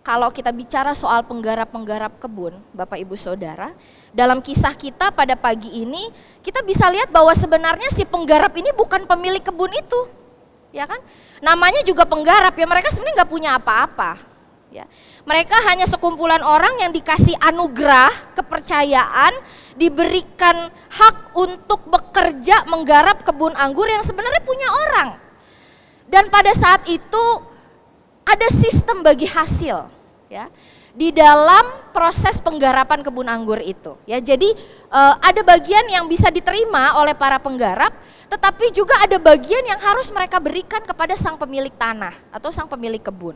kalau 0.03 0.27
kita 0.35 0.51
bicara 0.51 0.91
soal 0.91 1.23
penggarap-penggarap 1.23 2.19
kebun, 2.19 2.59
Bapak 2.75 2.99
Ibu 2.99 3.15
Saudara, 3.15 3.71
dalam 4.11 4.43
kisah 4.43 4.75
kita 4.75 5.15
pada 5.15 5.39
pagi 5.39 5.71
ini, 5.71 6.11
kita 6.43 6.59
bisa 6.59 6.91
lihat 6.91 7.07
bahwa 7.07 7.31
sebenarnya 7.31 7.87
si 7.87 8.03
penggarap 8.03 8.51
ini 8.59 8.75
bukan 8.75 9.07
pemilik 9.07 9.39
kebun 9.39 9.71
itu. 9.71 10.11
Ya 10.75 10.83
kan? 10.91 10.99
Namanya 11.39 11.87
juga 11.87 12.03
penggarap 12.03 12.51
ya, 12.51 12.67
mereka 12.67 12.91
sebenarnya 12.91 13.23
nggak 13.23 13.31
punya 13.31 13.49
apa-apa. 13.55 14.19
Ya. 14.75 14.83
Mereka 15.23 15.55
hanya 15.71 15.87
sekumpulan 15.87 16.43
orang 16.43 16.83
yang 16.83 16.91
dikasih 16.91 17.39
anugerah, 17.39 18.35
kepercayaan, 18.35 19.31
diberikan 19.79 20.67
hak 20.91 21.31
untuk 21.31 21.87
bekerja 21.87 22.67
menggarap 22.67 23.23
kebun 23.23 23.55
anggur 23.55 23.87
yang 23.87 24.03
sebenarnya 24.03 24.43
punya 24.43 24.67
orang. 24.89 25.09
Dan 26.11 26.27
pada 26.27 26.51
saat 26.51 26.83
itu 26.91 27.23
ada 28.27 28.47
sistem 28.51 29.03
bagi 29.03 29.27
hasil 29.27 29.87
ya 30.31 30.47
di 30.93 31.09
dalam 31.09 31.89
proses 31.89 32.37
penggarapan 32.37 33.01
kebun 33.01 33.25
anggur 33.25 33.57
itu 33.57 33.97
ya 34.05 34.21
jadi 34.21 34.45
uh, 34.93 35.17
ada 35.21 35.41
bagian 35.41 35.89
yang 35.89 36.05
bisa 36.05 36.29
diterima 36.29 37.01
oleh 37.01 37.17
para 37.17 37.41
penggarap 37.41 37.89
tetapi 38.29 38.69
juga 38.69 38.97
ada 39.01 39.17
bagian 39.17 39.65
yang 39.65 39.81
harus 39.81 40.13
mereka 40.13 40.37
berikan 40.37 40.85
kepada 40.85 41.17
sang 41.17 41.37
pemilik 41.37 41.73
tanah 41.73 42.13
atau 42.29 42.53
sang 42.53 42.69
pemilik 42.69 43.01
kebun 43.01 43.33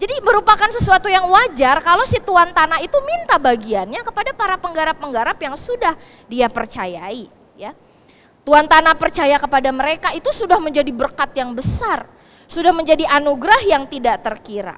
jadi 0.00 0.16
merupakan 0.24 0.72
sesuatu 0.72 1.12
yang 1.12 1.28
wajar 1.28 1.84
kalau 1.84 2.08
si 2.08 2.16
tuan 2.24 2.48
tanah 2.56 2.80
itu 2.80 2.96
minta 3.04 3.36
bagiannya 3.36 4.00
kepada 4.00 4.32
para 4.32 4.56
penggarap-penggarap 4.56 5.36
yang 5.36 5.54
sudah 5.60 5.92
dia 6.24 6.48
percayai 6.48 7.28
ya 7.60 7.76
tuan 8.48 8.64
tanah 8.64 8.96
percaya 8.96 9.36
kepada 9.36 9.68
mereka 9.68 10.16
itu 10.16 10.32
sudah 10.32 10.56
menjadi 10.56 10.88
berkat 10.88 11.36
yang 11.36 11.52
besar 11.52 12.08
sudah 12.50 12.74
menjadi 12.74 13.06
anugerah 13.06 13.62
yang 13.62 13.86
tidak 13.86 14.26
terkira. 14.26 14.74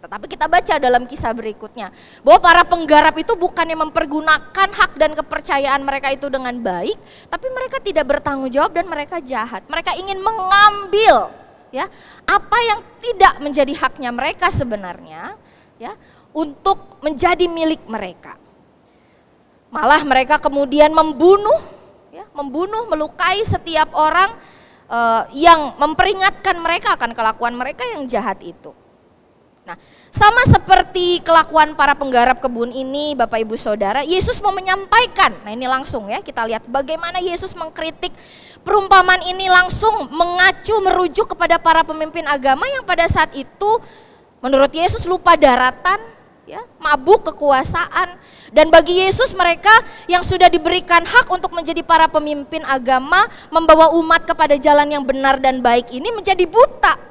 Tetapi 0.00 0.32
kita 0.32 0.48
baca 0.48 0.80
dalam 0.80 1.04
kisah 1.04 1.28
berikutnya 1.36 1.92
bahwa 2.24 2.40
para 2.40 2.64
penggarap 2.64 3.12
itu 3.20 3.36
bukannya 3.36 3.76
mempergunakan 3.84 4.68
hak 4.72 4.96
dan 4.96 5.12
kepercayaan 5.12 5.84
mereka 5.84 6.08
itu 6.08 6.32
dengan 6.32 6.56
baik, 6.56 6.96
tapi 7.28 7.46
mereka 7.52 7.84
tidak 7.84 8.08
bertanggung 8.08 8.48
jawab 8.48 8.72
dan 8.72 8.88
mereka 8.88 9.20
jahat. 9.20 9.60
Mereka 9.68 10.00
ingin 10.00 10.24
mengambil 10.24 11.28
ya 11.70 11.86
apa 12.26 12.58
yang 12.66 12.80
tidak 12.98 13.34
menjadi 13.38 13.72
haknya 13.78 14.10
mereka 14.10 14.50
sebenarnya 14.50 15.38
ya 15.78 15.94
untuk 16.30 17.00
menjadi 17.02 17.46
milik 17.50 17.82
mereka. 17.90 18.38
Malah 19.70 20.02
mereka 20.02 20.42
kemudian 20.42 20.90
membunuh 20.90 21.62
ya, 22.10 22.26
membunuh, 22.34 22.90
melukai 22.90 23.42
setiap 23.46 23.94
orang 23.94 24.34
uh, 24.90 25.30
yang 25.30 25.78
memperingatkan 25.78 26.58
mereka 26.58 26.98
akan 26.98 27.14
kelakuan 27.14 27.54
mereka 27.54 27.86
yang 27.86 28.04
jahat 28.10 28.42
itu. 28.42 28.74
Nah, 29.60 29.76
sama 30.08 30.40
seperti 30.48 31.20
kelakuan 31.20 31.76
para 31.76 31.92
penggarap 31.92 32.40
kebun 32.40 32.72
ini, 32.72 33.12
Bapak 33.12 33.44
Ibu 33.44 33.60
Saudara, 33.60 34.00
Yesus 34.00 34.40
mau 34.40 34.56
menyampaikan. 34.56 35.36
Nah, 35.44 35.52
ini 35.52 35.68
langsung 35.68 36.08
ya, 36.08 36.24
kita 36.24 36.48
lihat 36.48 36.64
bagaimana 36.64 37.20
Yesus 37.20 37.52
mengkritik 37.52 38.10
perumpamaan 38.64 39.20
ini 39.20 39.52
langsung 39.52 40.08
mengacu 40.08 40.80
merujuk 40.80 41.36
kepada 41.36 41.60
para 41.60 41.84
pemimpin 41.84 42.24
agama 42.24 42.64
yang 42.72 42.88
pada 42.88 43.04
saat 43.04 43.36
itu 43.36 43.70
menurut 44.40 44.72
Yesus 44.72 45.04
lupa 45.04 45.36
daratan, 45.36 46.00
ya, 46.48 46.64
mabuk 46.80 47.28
kekuasaan. 47.28 48.16
Dan 48.50 48.72
bagi 48.72 49.04
Yesus 49.04 49.36
mereka 49.36 49.70
yang 50.08 50.24
sudah 50.24 50.48
diberikan 50.48 51.04
hak 51.04 51.28
untuk 51.28 51.52
menjadi 51.52 51.84
para 51.84 52.08
pemimpin 52.08 52.64
agama, 52.64 53.28
membawa 53.52 53.92
umat 54.00 54.24
kepada 54.24 54.56
jalan 54.56 54.88
yang 54.88 55.04
benar 55.04 55.36
dan 55.36 55.60
baik 55.60 55.92
ini 55.92 56.08
menjadi 56.16 56.48
buta. 56.48 57.09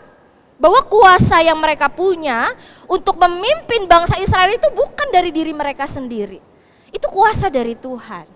Bahwa 0.59 0.83
kuasa 0.83 1.39
yang 1.39 1.55
mereka 1.55 1.87
punya 1.87 2.51
untuk 2.85 3.15
memimpin 3.15 3.87
bangsa 3.87 4.19
Israel 4.19 4.51
itu 4.51 4.67
bukan 4.75 5.07
dari 5.09 5.31
diri 5.31 5.55
mereka 5.55 5.87
sendiri. 5.87 6.43
Itu 6.91 7.07
kuasa 7.07 7.47
dari 7.47 7.79
Tuhan. 7.79 8.27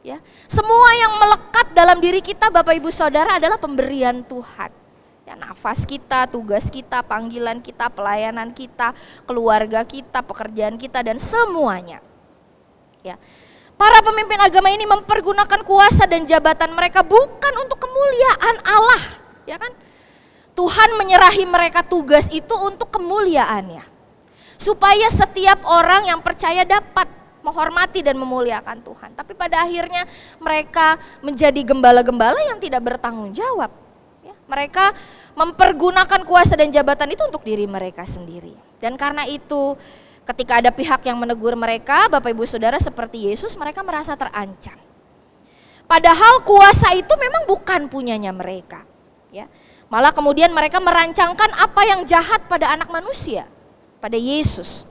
Ya, 0.00 0.16
semua 0.48 0.88
yang 0.96 1.12
melekat 1.20 1.76
dalam 1.76 2.00
diri 2.00 2.24
kita 2.24 2.48
Bapak 2.48 2.72
Ibu 2.72 2.88
Saudara 2.88 3.36
adalah 3.36 3.60
pemberian 3.60 4.24
Tuhan 4.24 4.72
ya, 5.30 5.38
nafas 5.38 5.86
kita, 5.86 6.26
tugas 6.26 6.66
kita, 6.66 7.06
panggilan 7.06 7.62
kita, 7.62 7.86
pelayanan 7.86 8.50
kita, 8.50 8.90
keluarga 9.22 9.86
kita, 9.86 10.26
pekerjaan 10.26 10.74
kita 10.74 11.06
dan 11.06 11.22
semuanya. 11.22 12.02
Ya. 13.06 13.14
Para 13.78 14.02
pemimpin 14.04 14.36
agama 14.36 14.68
ini 14.68 14.84
mempergunakan 14.84 15.62
kuasa 15.64 16.04
dan 16.04 16.26
jabatan 16.26 16.74
mereka 16.74 17.00
bukan 17.00 17.54
untuk 17.64 17.80
kemuliaan 17.80 18.56
Allah, 18.66 19.02
ya 19.48 19.56
kan? 19.56 19.72
Tuhan 20.60 20.92
menyerahi 21.00 21.48
mereka 21.48 21.80
tugas 21.80 22.28
itu 22.28 22.52
untuk 22.52 22.92
kemuliaannya. 22.92 23.80
Supaya 24.60 25.08
setiap 25.08 25.64
orang 25.64 26.04
yang 26.04 26.20
percaya 26.20 26.68
dapat 26.68 27.08
menghormati 27.40 28.04
dan 28.04 28.20
memuliakan 28.20 28.84
Tuhan. 28.84 29.16
Tapi 29.16 29.32
pada 29.32 29.64
akhirnya 29.64 30.04
mereka 30.36 31.00
menjadi 31.24 31.64
gembala-gembala 31.64 32.36
yang 32.44 32.60
tidak 32.60 32.84
bertanggung 32.84 33.32
jawab. 33.32 33.72
Ya, 34.20 34.36
mereka 34.44 34.92
mempergunakan 35.32 36.28
kuasa 36.28 36.60
dan 36.60 36.68
jabatan 36.68 37.08
itu 37.16 37.24
untuk 37.24 37.40
diri 37.40 37.64
mereka 37.64 38.04
sendiri. 38.04 38.52
Dan 38.84 39.00
karena 39.00 39.24
itu 39.24 39.80
ketika 40.28 40.60
ada 40.60 40.68
pihak 40.68 41.00
yang 41.08 41.16
menegur 41.16 41.56
mereka, 41.56 42.04
Bapak 42.12 42.36
Ibu 42.36 42.44
Saudara 42.44 42.76
seperti 42.76 43.32
Yesus, 43.32 43.56
mereka 43.56 43.80
merasa 43.80 44.12
terancam. 44.12 44.76
Padahal 45.88 46.44
kuasa 46.44 46.92
itu 46.92 47.16
memang 47.16 47.48
bukan 47.48 47.88
punyanya 47.88 48.28
mereka. 48.36 48.84
Ya. 49.32 49.48
Malah 49.90 50.14
kemudian 50.14 50.54
mereka 50.54 50.78
merancangkan 50.78 51.50
apa 51.58 51.82
yang 51.82 52.06
jahat 52.06 52.46
pada 52.46 52.70
anak 52.70 52.86
manusia, 52.88 53.50
pada 53.98 54.14
Yesus. 54.14 54.86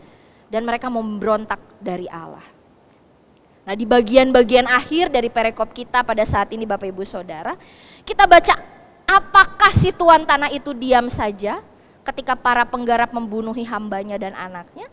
Dan 0.50 0.66
mereka 0.66 0.90
memberontak 0.90 1.62
dari 1.78 2.10
Allah. 2.10 2.44
Nah 3.64 3.78
di 3.78 3.86
bagian-bagian 3.86 4.66
akhir 4.66 5.14
dari 5.14 5.30
perikop 5.30 5.72
kita 5.72 6.02
pada 6.02 6.26
saat 6.26 6.50
ini 6.52 6.66
Bapak 6.66 6.90
Ibu 6.90 7.06
Saudara, 7.06 7.54
kita 8.02 8.26
baca 8.26 8.58
Apakah 9.10 9.74
si 9.74 9.90
tuan 9.90 10.22
tanah 10.22 10.54
itu 10.54 10.70
diam 10.78 11.10
saja 11.10 11.66
ketika 12.06 12.38
para 12.38 12.62
penggarap 12.62 13.10
membunuhi 13.10 13.66
hambanya 13.66 14.22
dan 14.22 14.38
anaknya? 14.38 14.86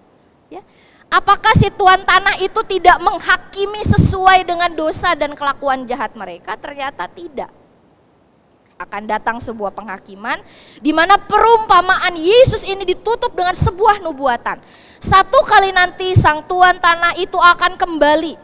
Ya. 0.49 0.65
Apakah 1.13 1.53
si 1.53 1.69
tuan 1.69 2.01
tanah 2.01 2.41
itu 2.41 2.65
tidak 2.65 2.97
menghakimi 3.05 3.85
sesuai 3.85 4.49
dengan 4.49 4.73
dosa 4.73 5.13
dan 5.13 5.37
kelakuan 5.37 5.85
jahat 5.85 6.17
mereka? 6.17 6.57
Ternyata 6.57 7.05
tidak. 7.13 7.53
Akan 8.77 9.09
datang 9.09 9.41
sebuah 9.41 9.73
penghakiman 9.73 10.45
di 10.85 10.93
mana 10.93 11.17
perumpamaan 11.17 12.13
Yesus 12.13 12.61
ini 12.69 12.85
ditutup 12.85 13.33
dengan 13.33 13.57
sebuah 13.57 14.05
nubuatan. 14.05 14.61
Satu 15.01 15.41
kali 15.49 15.73
nanti 15.73 16.13
sang 16.13 16.45
tuan 16.45 16.77
tanah 16.77 17.17
itu 17.17 17.41
akan 17.41 17.81
kembali 17.81 18.37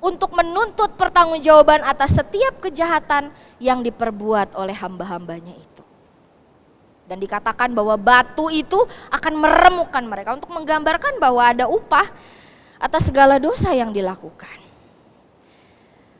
untuk 0.00 0.32
menuntut 0.32 0.96
pertanggungjawaban 0.96 1.84
atas 1.84 2.16
setiap 2.16 2.60
kejahatan 2.60 3.28
yang 3.60 3.84
diperbuat 3.84 4.56
oleh 4.56 4.72
hamba-hambanya 4.76 5.52
itu. 5.56 5.82
Dan 7.06 7.22
dikatakan 7.22 7.70
bahwa 7.70 7.94
batu 7.94 8.50
itu 8.50 8.80
akan 9.12 9.34
meremukkan 9.38 10.04
mereka 10.08 10.34
untuk 10.34 10.50
menggambarkan 10.50 11.22
bahwa 11.22 11.42
ada 11.52 11.70
upah 11.70 12.10
atas 12.82 13.08
segala 13.08 13.38
dosa 13.38 13.72
yang 13.72 13.94
dilakukan. 13.94 14.65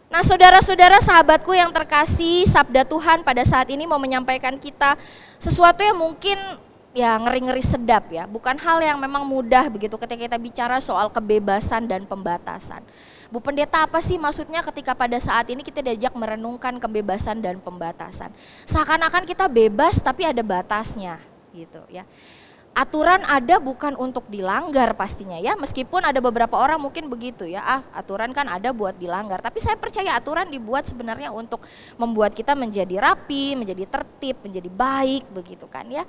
Nah 0.06 0.22
saudara-saudara 0.22 1.02
sahabatku 1.02 1.50
yang 1.50 1.74
terkasih, 1.74 2.46
sabda 2.46 2.86
Tuhan 2.86 3.26
pada 3.26 3.42
saat 3.42 3.66
ini 3.74 3.90
mau 3.90 3.98
menyampaikan 3.98 4.54
kita 4.54 4.94
sesuatu 5.36 5.82
yang 5.82 5.98
mungkin 5.98 6.38
ya 6.94 7.18
ngeri-ngeri 7.18 7.60
sedap 7.60 8.06
ya. 8.14 8.24
Bukan 8.30 8.54
hal 8.54 8.78
yang 8.86 8.98
memang 9.02 9.26
mudah 9.26 9.66
begitu 9.66 9.98
ketika 9.98 10.30
kita 10.30 10.38
bicara 10.38 10.78
soal 10.78 11.10
kebebasan 11.10 11.90
dan 11.90 12.06
pembatasan. 12.06 12.86
Bu 13.26 13.42
Pendeta 13.42 13.82
apa 13.82 13.98
sih 13.98 14.14
maksudnya 14.14 14.62
ketika 14.62 14.94
pada 14.94 15.18
saat 15.18 15.50
ini 15.50 15.66
kita 15.66 15.82
diajak 15.82 16.14
merenungkan 16.14 16.78
kebebasan 16.78 17.42
dan 17.42 17.58
pembatasan. 17.58 18.30
Seakan-akan 18.70 19.26
kita 19.26 19.50
bebas 19.50 19.98
tapi 19.98 20.22
ada 20.22 20.40
batasnya 20.46 21.18
gitu 21.56 21.80
ya 21.88 22.04
aturan 22.76 23.24
ada 23.24 23.56
bukan 23.56 23.96
untuk 23.96 24.28
dilanggar 24.28 24.92
pastinya 24.92 25.40
ya 25.40 25.56
meskipun 25.56 26.04
ada 26.04 26.20
beberapa 26.20 26.60
orang 26.60 26.76
mungkin 26.76 27.08
begitu 27.08 27.48
ya. 27.48 27.64
Ah 27.64 27.80
aturan 27.96 28.36
kan 28.36 28.44
ada 28.44 28.68
buat 28.76 28.92
dilanggar 29.00 29.40
tapi 29.40 29.64
saya 29.64 29.80
percaya 29.80 30.12
aturan 30.12 30.44
dibuat 30.52 30.84
sebenarnya 30.84 31.32
untuk 31.32 31.64
membuat 31.96 32.36
kita 32.36 32.52
menjadi 32.52 33.00
rapi 33.00 33.56
menjadi 33.56 33.88
tertib 33.88 34.44
menjadi 34.44 34.68
baik 34.68 35.24
begitu 35.32 35.64
kan 35.64 35.88
ya. 35.88 36.04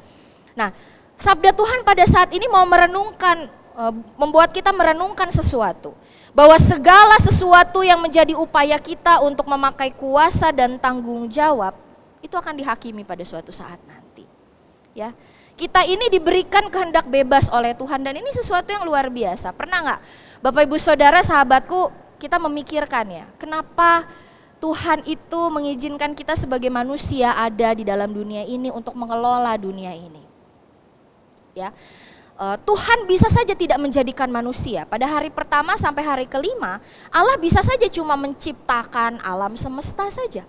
Nah 0.59 0.75
sabda 1.15 1.55
Tuhan 1.55 1.87
pada 1.87 2.03
saat 2.03 2.35
ini 2.35 2.51
mau 2.51 2.67
merenungkan 2.67 3.47
eh, 3.79 3.93
membuat 4.19 4.51
kita 4.51 4.75
merenungkan 4.75 5.31
sesuatu. 5.31 5.95
Bahwa 6.35 6.59
segala 6.59 7.15
sesuatu 7.17 7.79
yang 7.81 7.97
menjadi 8.03 8.35
upaya 8.35 8.75
kita 8.77 9.23
untuk 9.23 9.47
memakai 9.47 9.95
kuasa 9.95 10.51
dan 10.51 10.75
tanggung 10.75 11.31
jawab 11.31 11.73
itu 12.19 12.35
akan 12.35 12.59
dihakimi 12.59 13.07
pada 13.07 13.23
suatu 13.23 13.55
saat 13.55 13.79
nanti. 13.87 14.27
Ya 14.91 15.15
kita 15.57 15.81
ini 15.89 16.13
diberikan 16.13 16.69
kehendak 16.69 17.09
bebas 17.09 17.49
oleh 17.49 17.73
Tuhan 17.73 18.05
dan 18.05 18.13
ini 18.13 18.29
sesuatu 18.29 18.69
yang 18.69 18.85
luar 18.85 19.09
biasa. 19.09 19.49
Pernah 19.57 19.79
nggak 19.81 19.99
Bapak 20.45 20.69
Ibu 20.69 20.77
Saudara 20.77 21.19
sahabatku 21.25 21.89
kita 22.21 22.37
memikirkan 22.37 23.05
ya, 23.09 23.25
kenapa 23.41 24.05
Tuhan 24.57 25.05
itu 25.05 25.41
mengizinkan 25.53 26.13
kita 26.17 26.33
sebagai 26.33 26.69
manusia 26.69 27.33
ada 27.33 27.73
di 27.73 27.85
dalam 27.85 28.09
dunia 28.09 28.45
ini 28.45 28.69
untuk 28.73 28.93
mengelola 28.97 29.53
dunia 29.57 29.93
ini. 29.93 30.21
Ya. 31.53 31.73
Eh, 32.37 32.57
Tuhan 32.65 33.09
bisa 33.09 33.25
saja 33.33 33.57
tidak 33.57 33.81
menjadikan 33.81 34.29
manusia. 34.29 34.85
Pada 34.85 35.09
hari 35.09 35.33
pertama 35.33 35.73
sampai 35.73 36.05
hari 36.05 36.25
kelima, 36.29 36.77
Allah 37.09 37.37
bisa 37.41 37.65
saja 37.65 37.89
cuma 37.89 38.13
menciptakan 38.13 39.17
alam 39.25 39.57
semesta 39.57 40.05
saja. 40.13 40.45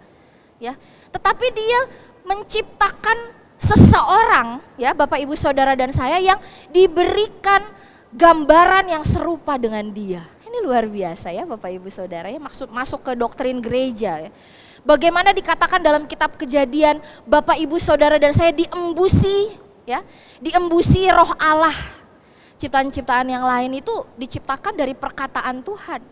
Ya. 0.60 0.76
Tetapi 1.12 1.46
dia 1.52 1.80
menciptakan 2.28 3.37
seseorang 3.58 4.62
ya 4.78 4.94
Bapak 4.94 5.18
Ibu 5.18 5.34
Saudara 5.34 5.74
dan 5.74 5.90
saya 5.90 6.22
yang 6.22 6.38
diberikan 6.70 7.66
gambaran 8.14 8.88
yang 8.88 9.04
serupa 9.04 9.58
dengan 9.60 9.84
dia. 9.90 10.24
Ini 10.46 10.64
luar 10.64 10.88
biasa 10.88 11.28
ya 11.34 11.44
Bapak 11.44 11.68
Ibu 11.68 11.92
Saudara 11.92 12.32
ya 12.32 12.40
maksud 12.40 12.72
masuk 12.72 13.04
ke 13.04 13.12
doktrin 13.18 13.60
gereja 13.60 14.30
ya. 14.30 14.30
Bagaimana 14.86 15.34
dikatakan 15.34 15.82
dalam 15.82 16.06
kitab 16.06 16.38
Kejadian 16.38 17.02
Bapak 17.26 17.58
Ibu 17.58 17.76
Saudara 17.82 18.16
dan 18.16 18.30
saya 18.30 18.54
diembusi 18.54 19.52
ya, 19.84 20.06
diembusi 20.38 21.10
roh 21.10 21.34
Allah. 21.36 21.74
Ciptaan-ciptaan 22.58 23.28
yang 23.30 23.46
lain 23.46 23.78
itu 23.78 23.92
diciptakan 24.18 24.74
dari 24.74 24.94
perkataan 24.94 25.62
Tuhan. 25.62 26.02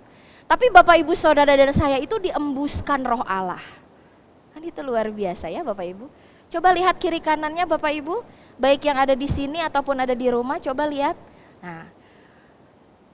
Tapi 0.47 0.71
Bapak 0.71 0.95
Ibu 1.03 1.15
Saudara 1.19 1.59
dan 1.59 1.75
saya 1.75 1.99
itu 1.99 2.19
diembuskan 2.23 3.03
roh 3.03 3.23
Allah. 3.27 3.63
Kan 4.55 4.63
itu 4.63 4.79
luar 4.83 5.11
biasa 5.11 5.51
ya 5.51 5.67
Bapak 5.67 5.87
Ibu. 5.91 6.07
Coba 6.57 6.73
lihat 6.73 6.97
kiri 6.97 7.21
kanannya 7.21 7.69
Bapak 7.69 7.93
Ibu, 8.01 8.25
baik 8.57 8.89
yang 8.89 8.97
ada 8.97 9.13
di 9.13 9.29
sini 9.29 9.61
ataupun 9.61 9.93
ada 10.01 10.17
di 10.17 10.25
rumah, 10.33 10.57
coba 10.57 10.89
lihat. 10.89 11.13
Nah, 11.61 11.85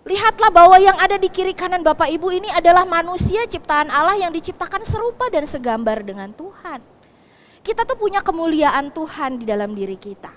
lihatlah 0.07 0.47
bahwa 0.55 0.79
yang 0.79 0.95
ada 0.95 1.19
di 1.19 1.27
kiri 1.27 1.51
kanan 1.51 1.83
Bapak 1.83 2.07
Ibu 2.07 2.31
ini 2.39 2.47
adalah 2.55 2.87
manusia 2.87 3.43
ciptaan 3.51 3.91
Allah 3.91 4.15
yang 4.15 4.31
diciptakan 4.31 4.87
serupa 4.87 5.27
dan 5.27 5.43
segambar 5.43 6.07
dengan 6.07 6.31
Tuhan. 6.31 6.79
Kita 7.67 7.83
tuh 7.83 7.99
punya 7.99 8.23
kemuliaan 8.23 8.95
Tuhan 8.95 9.43
di 9.43 9.45
dalam 9.51 9.75
diri 9.75 9.99
kita. 9.99 10.31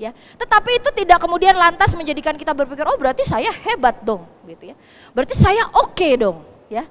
Ya, 0.00 0.16
tetapi 0.40 0.80
itu 0.80 0.88
tidak 1.04 1.20
kemudian 1.20 1.52
lantas 1.52 1.92
menjadikan 1.92 2.32
kita 2.32 2.56
berpikir, 2.56 2.88
oh 2.88 2.96
berarti 2.96 3.28
saya 3.28 3.52
hebat 3.52 4.00
dong, 4.00 4.24
gitu 4.48 4.72
ya. 4.72 4.76
Berarti 5.12 5.36
saya 5.36 5.68
oke 5.76 5.92
okay 5.92 6.16
dong, 6.16 6.48
ya. 6.72 6.88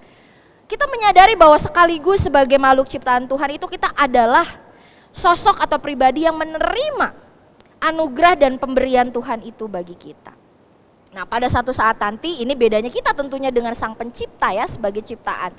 Kita 0.69 0.85
menyadari 0.85 1.33
bahwa 1.33 1.57
sekaligus 1.57 2.29
sebagai 2.29 2.61
makhluk 2.61 2.85
ciptaan 2.85 3.25
Tuhan 3.25 3.57
itu 3.57 3.65
kita 3.65 3.89
adalah 3.97 4.66
sosok 5.17 5.65
atau 5.65 5.81
pribadi 5.81 6.29
yang 6.29 6.37
menerima 6.37 7.09
anugerah 7.81 8.37
dan 8.37 8.61
pemberian 8.61 9.09
Tuhan 9.09 9.41
itu 9.41 9.65
bagi 9.65 9.97
kita. 9.97 10.37
Nah, 11.17 11.25
pada 11.25 11.49
satu 11.49 11.73
saat 11.73 11.97
nanti 11.97 12.45
ini 12.45 12.53
bedanya 12.53 12.93
kita 12.93 13.17
tentunya 13.17 13.49
dengan 13.49 13.73
sang 13.73 13.97
pencipta 13.97 14.53
ya 14.53 14.69
sebagai 14.69 15.01
ciptaan. 15.01 15.57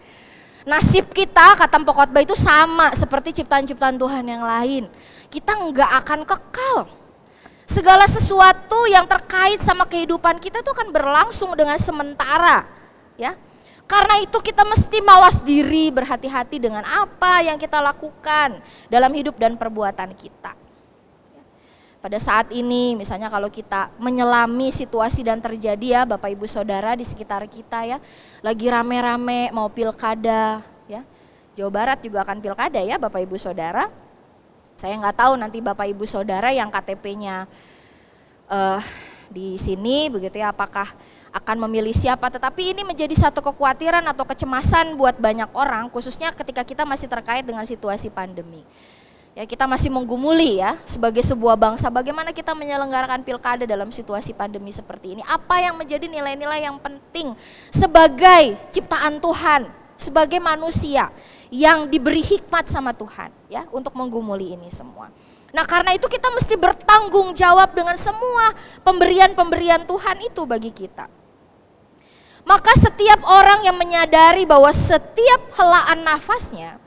Nasib 0.63 1.11
kita 1.11 1.59
kata 1.59 1.81
Pokotbah 1.83 2.23
itu 2.23 2.37
sama 2.39 2.93
seperti 2.95 3.43
ciptaan-ciptaan 3.43 3.99
Tuhan 3.99 4.23
yang 4.23 4.45
lain. 4.45 4.87
Kita 5.33 5.59
nggak 5.59 5.91
akan 6.05 6.21
kekal. 6.23 6.79
Segala 7.69 8.09
sesuatu 8.09 8.89
yang 8.89 9.05
terkait 9.05 9.61
sama 9.61 9.85
kehidupan 9.85 10.41
kita 10.41 10.65
itu 10.65 10.71
akan 10.73 10.89
berlangsung 10.89 11.53
dengan 11.53 11.77
sementara, 11.77 12.65
ya. 13.21 13.37
Karena 13.89 14.21
itu 14.21 14.37
kita 14.45 14.69
mesti 14.69 15.01
mawas 15.01 15.41
diri, 15.41 15.89
berhati-hati 15.89 16.61
dengan 16.61 16.85
apa 16.85 17.41
yang 17.41 17.57
kita 17.57 17.81
lakukan 17.81 18.61
dalam 18.93 19.09
hidup 19.17 19.41
dan 19.41 19.57
perbuatan 19.57 20.13
kita. 20.13 20.53
Pada 21.99 22.21
saat 22.21 22.53
ini 22.55 22.95
misalnya 22.95 23.27
kalau 23.27 23.51
kita 23.51 23.91
menyelami 23.99 24.71
situasi 24.71 25.27
dan 25.27 25.43
terjadi 25.43 25.99
ya 25.99 26.03
Bapak 26.07 26.31
Ibu 26.31 26.47
Saudara 26.47 26.95
di 26.95 27.03
sekitar 27.03 27.43
kita 27.49 27.89
ya, 27.89 27.99
lagi 28.45 28.69
rame-rame 28.69 29.51
mau 29.57 29.73
pilkada 29.73 30.63
ya. 30.87 31.03
Jawa 31.59 31.71
Barat 31.73 31.99
juga 32.05 32.23
akan 32.23 32.39
pilkada 32.39 32.79
ya 32.85 33.01
Bapak 33.01 33.25
Ibu 33.25 33.35
Saudara. 33.41 33.91
Saya 34.79 34.95
nggak 34.95 35.17
tahu 35.17 35.33
nanti 35.41 35.59
Bapak 35.59 35.91
Ibu 35.91 36.07
Saudara 36.07 36.55
yang 36.55 36.71
KTP-nya 36.71 37.51
uh, 38.47 38.79
eh, 38.79 38.81
di 39.27 39.59
sini 39.59 40.07
begitu 40.07 40.39
ya 40.39 40.55
apakah 40.55 40.95
akan 41.33 41.69
memilih 41.69 41.93
siapa, 41.93 42.33
tetapi 42.33 42.73
ini 42.77 42.83
menjadi 42.85 43.13
satu 43.29 43.45
kekhawatiran 43.45 44.05
atau 44.09 44.25
kecemasan 44.25 44.97
buat 44.97 45.21
banyak 45.21 45.53
orang, 45.53 45.93
khususnya 45.93 46.33
ketika 46.33 46.65
kita 46.65 46.83
masih 46.89 47.09
terkait 47.09 47.45
dengan 47.45 47.65
situasi 47.69 48.09
pandemi. 48.09 48.65
Ya, 49.39 49.47
kita 49.47 49.71
masih 49.71 49.87
menggumuli 49.87 50.59
ya 50.59 50.75
sebagai 50.83 51.23
sebuah 51.23 51.55
bangsa 51.55 51.87
bagaimana 51.95 52.35
kita 52.35 52.59
menyelenggarakan 52.59 53.23
pilkada 53.23 53.71
dalam 53.71 53.95
situasi 53.95 54.35
pandemi 54.35 54.75
seperti 54.75 55.15
ini. 55.15 55.23
Apa 55.23 55.63
yang 55.63 55.79
menjadi 55.79 56.11
nilai-nilai 56.11 56.67
yang 56.67 56.75
penting 56.83 57.39
sebagai 57.71 58.59
ciptaan 58.75 59.23
Tuhan, 59.23 59.71
sebagai 59.95 60.43
manusia 60.43 61.15
yang 61.55 61.87
diberi 61.87 62.19
hikmat 62.19 62.67
sama 62.67 62.91
Tuhan 62.91 63.31
ya 63.47 63.63
untuk 63.71 63.95
menggumuli 63.95 64.59
ini 64.59 64.75
semua. 64.75 65.07
Nah, 65.49 65.65
karena 65.65 65.97
itu 65.97 66.11
kita 66.11 66.29
mesti 66.35 66.59
bertanggung 66.61 67.33
jawab 67.33 67.73
dengan 67.73 67.97
semua 67.97 68.53
pemberian-pemberian 68.85 69.87
Tuhan 69.87 70.19
itu 70.29 70.43
bagi 70.45 70.75
kita. 70.75 71.18
Maka 72.49 72.73
setiap 72.81 73.21
orang 73.29 73.61
yang 73.61 73.77
menyadari 73.77 74.49
bahwa 74.49 74.73
setiap 74.73 75.53
helaan 75.53 76.01
nafasnya 76.01 76.81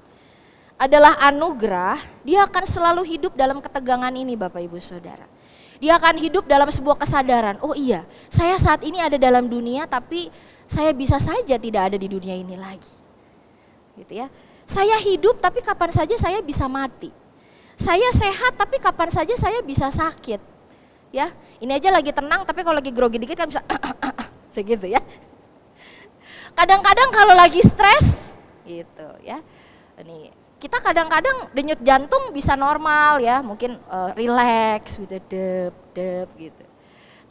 adalah 0.73 1.13
anugerah, 1.21 2.01
dia 2.25 2.41
akan 2.49 2.65
selalu 2.65 3.05
hidup 3.05 3.37
dalam 3.37 3.61
ketegangan 3.61 4.09
ini 4.09 4.33
Bapak 4.33 4.57
Ibu 4.65 4.81
Saudara. 4.81 5.29
Dia 5.77 6.01
akan 6.01 6.17
hidup 6.17 6.49
dalam 6.49 6.65
sebuah 6.65 6.97
kesadaran, 6.97 7.61
oh 7.61 7.77
iya, 7.77 8.09
saya 8.33 8.57
saat 8.57 8.81
ini 8.81 8.97
ada 8.97 9.21
dalam 9.21 9.45
dunia 9.45 9.85
tapi 9.85 10.33
saya 10.65 10.89
bisa 10.97 11.21
saja 11.21 11.61
tidak 11.61 11.93
ada 11.93 11.97
di 12.01 12.09
dunia 12.09 12.33
ini 12.33 12.57
lagi. 12.57 12.89
Gitu 14.01 14.17
ya. 14.17 14.33
Saya 14.65 14.97
hidup 14.97 15.37
tapi 15.37 15.61
kapan 15.61 15.93
saja 15.93 16.17
saya 16.17 16.41
bisa 16.41 16.65
mati. 16.65 17.13
Saya 17.77 18.09
sehat 18.17 18.57
tapi 18.57 18.81
kapan 18.81 19.13
saja 19.13 19.37
saya 19.37 19.61
bisa 19.61 19.93
sakit. 19.93 20.41
Ya, 21.13 21.29
ini 21.61 21.77
aja 21.77 21.93
lagi 21.93 22.09
tenang 22.09 22.49
tapi 22.49 22.65
kalau 22.65 22.81
lagi 22.81 22.89
grogi 22.89 23.21
dikit 23.21 23.37
kan 23.37 23.45
bisa 23.45 23.61
segitu 24.57 24.89
ya. 24.89 25.01
Kadang-kadang 26.53 27.09
kalau 27.15 27.35
lagi 27.35 27.61
stres 27.63 28.35
gitu 28.67 29.07
ya. 29.23 29.39
Ini 30.01 30.33
kita 30.61 30.77
kadang-kadang 30.77 31.49
denyut 31.57 31.81
jantung 31.81 32.29
bisa 32.29 32.53
normal 32.53 33.17
ya, 33.17 33.41
mungkin 33.41 33.81
uh, 33.89 34.13
relax 34.13 34.97
gitu, 34.97 35.17
dep 35.29 35.73
dep 35.93 36.29
gitu. 36.37 36.63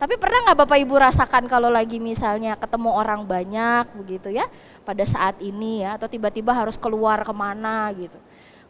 Tapi 0.01 0.17
pernah 0.17 0.49
nggak 0.49 0.65
Bapak 0.65 0.79
Ibu 0.81 0.97
rasakan 0.97 1.45
kalau 1.45 1.69
lagi 1.69 2.01
misalnya 2.01 2.57
ketemu 2.57 2.89
orang 2.89 3.21
banyak 3.29 3.85
begitu 4.01 4.33
ya 4.33 4.49
pada 4.81 5.05
saat 5.05 5.37
ini 5.45 5.85
ya 5.85 6.01
atau 6.01 6.09
tiba-tiba 6.09 6.57
harus 6.57 6.81
keluar 6.81 7.21
ke 7.21 7.35
mana 7.37 7.93
gitu. 7.93 8.17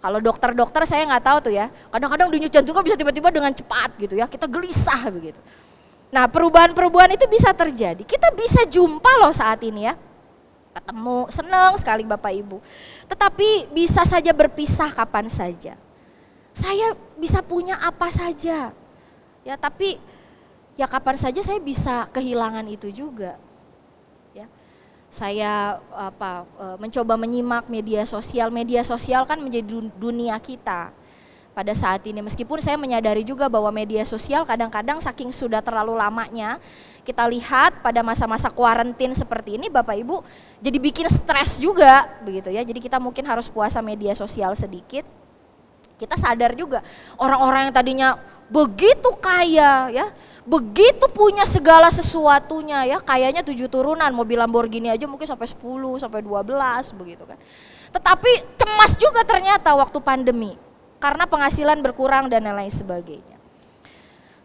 Kalau 0.00 0.18
dokter-dokter 0.18 0.82
saya 0.88 1.06
nggak 1.06 1.24
tahu 1.24 1.38
tuh 1.46 1.52
ya, 1.54 1.70
kadang-kadang 1.92 2.32
denyut 2.32 2.50
jantungnya 2.50 2.82
bisa 2.82 2.96
tiba-tiba 2.98 3.28
dengan 3.30 3.52
cepat 3.52 3.94
gitu 4.00 4.18
ya, 4.18 4.26
kita 4.26 4.48
gelisah 4.48 5.06
begitu. 5.12 5.38
Nah 6.10 6.26
perubahan-perubahan 6.26 7.14
itu 7.14 7.30
bisa 7.30 7.54
terjadi, 7.54 8.02
kita 8.02 8.32
bisa 8.34 8.66
jumpa 8.66 9.12
loh 9.22 9.30
saat 9.30 9.62
ini 9.62 9.86
ya, 9.86 9.94
ketemu, 10.80 11.28
senang 11.28 11.76
sekali 11.76 12.08
Bapak 12.08 12.32
Ibu. 12.32 12.58
Tetapi 13.04 13.68
bisa 13.70 14.00
saja 14.08 14.32
berpisah 14.32 14.88
kapan 14.90 15.28
saja. 15.28 15.76
Saya 16.56 16.96
bisa 17.20 17.44
punya 17.44 17.76
apa 17.76 18.08
saja. 18.08 18.72
Ya, 19.44 19.54
tapi 19.60 20.00
ya 20.74 20.88
kapan 20.88 21.20
saja 21.20 21.40
saya 21.44 21.60
bisa 21.60 22.08
kehilangan 22.10 22.64
itu 22.72 22.88
juga. 22.88 23.36
Ya. 24.32 24.48
Saya 25.12 25.78
apa 25.92 26.48
e, 26.56 26.66
mencoba 26.80 27.14
menyimak 27.20 27.68
media 27.68 28.02
sosial. 28.08 28.48
Media 28.48 28.80
sosial 28.80 29.28
kan 29.28 29.38
menjadi 29.38 29.84
dunia 30.00 30.40
kita 30.40 30.96
pada 31.60 31.76
saat 31.76 32.00
ini. 32.08 32.24
Meskipun 32.24 32.64
saya 32.64 32.80
menyadari 32.80 33.20
juga 33.20 33.52
bahwa 33.52 33.68
media 33.68 34.00
sosial 34.08 34.48
kadang-kadang 34.48 34.96
saking 34.96 35.28
sudah 35.28 35.60
terlalu 35.60 35.92
lamanya, 35.92 36.56
kita 37.04 37.28
lihat 37.28 37.84
pada 37.84 38.00
masa-masa 38.00 38.48
kuarantin 38.48 39.12
seperti 39.12 39.60
ini 39.60 39.68
Bapak 39.68 40.00
Ibu 40.00 40.24
jadi 40.64 40.80
bikin 40.80 41.04
stres 41.12 41.60
juga 41.60 42.08
begitu 42.24 42.48
ya. 42.48 42.64
Jadi 42.64 42.80
kita 42.80 42.96
mungkin 42.96 43.28
harus 43.28 43.52
puasa 43.52 43.84
media 43.84 44.16
sosial 44.16 44.56
sedikit. 44.56 45.04
Kita 46.00 46.16
sadar 46.16 46.56
juga 46.56 46.80
orang-orang 47.20 47.68
yang 47.68 47.74
tadinya 47.76 48.08
begitu 48.48 49.12
kaya 49.20 49.92
ya, 49.92 50.06
begitu 50.48 51.12
punya 51.12 51.44
segala 51.44 51.92
sesuatunya 51.92 52.88
ya, 52.88 52.98
kayaknya 53.04 53.44
tujuh 53.44 53.68
turunan, 53.68 54.08
mobil 54.16 54.40
Lamborghini 54.40 54.88
aja 54.88 55.04
mungkin 55.04 55.28
sampai 55.28 55.44
10, 55.44 55.60
sampai 56.00 56.24
12 56.24 56.96
begitu 56.96 57.28
kan. 57.28 57.36
Tetapi 57.92 58.32
cemas 58.56 58.96
juga 58.96 59.20
ternyata 59.28 59.76
waktu 59.76 60.00
pandemi 60.00 60.56
karena 61.00 61.24
penghasilan 61.24 61.80
berkurang 61.80 62.28
dan 62.28 62.44
lain 62.44 62.70
sebagainya. 62.70 63.40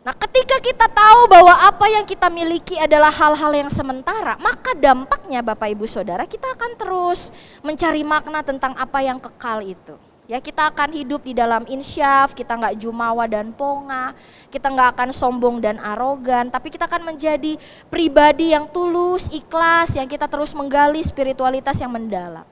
Nah, 0.05 0.13
ketika 0.13 0.61
kita 0.61 0.85
tahu 0.85 1.25
bahwa 1.25 1.49
apa 1.65 1.89
yang 1.89 2.05
kita 2.05 2.29
miliki 2.29 2.77
adalah 2.77 3.09
hal-hal 3.09 3.49
yang 3.57 3.73
sementara, 3.73 4.37
maka 4.37 4.77
dampaknya 4.77 5.41
Bapak 5.41 5.73
Ibu 5.73 5.89
Saudara 5.89 6.29
kita 6.29 6.53
akan 6.53 6.77
terus 6.77 7.33
mencari 7.65 8.05
makna 8.05 8.45
tentang 8.45 8.77
apa 8.77 9.01
yang 9.01 9.17
kekal 9.17 9.65
itu. 9.65 9.97
Ya 10.25 10.41
kita 10.41 10.73
akan 10.73 10.89
hidup 10.93 11.21
di 11.21 11.37
dalam 11.37 11.65
insyaf, 11.69 12.33
kita 12.37 12.53
nggak 12.53 12.81
jumawa 12.81 13.29
dan 13.29 13.53
ponga, 13.53 14.13
kita 14.49 14.73
nggak 14.73 14.97
akan 14.97 15.09
sombong 15.13 15.61
dan 15.61 15.77
arogan, 15.77 16.49
tapi 16.53 16.73
kita 16.73 16.89
akan 16.89 17.13
menjadi 17.13 17.57
pribadi 17.89 18.53
yang 18.53 18.65
tulus, 18.69 19.29
ikhlas, 19.29 19.93
yang 19.97 20.09
kita 20.09 20.25
terus 20.25 20.53
menggali 20.57 21.01
spiritualitas 21.01 21.77
yang 21.77 21.93
mendalam. 21.93 22.45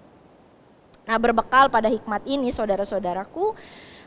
Nah 1.05 1.17
berbekal 1.17 1.69
pada 1.73 1.89
hikmat 1.89 2.21
ini 2.29 2.53
saudara-saudaraku, 2.53 3.57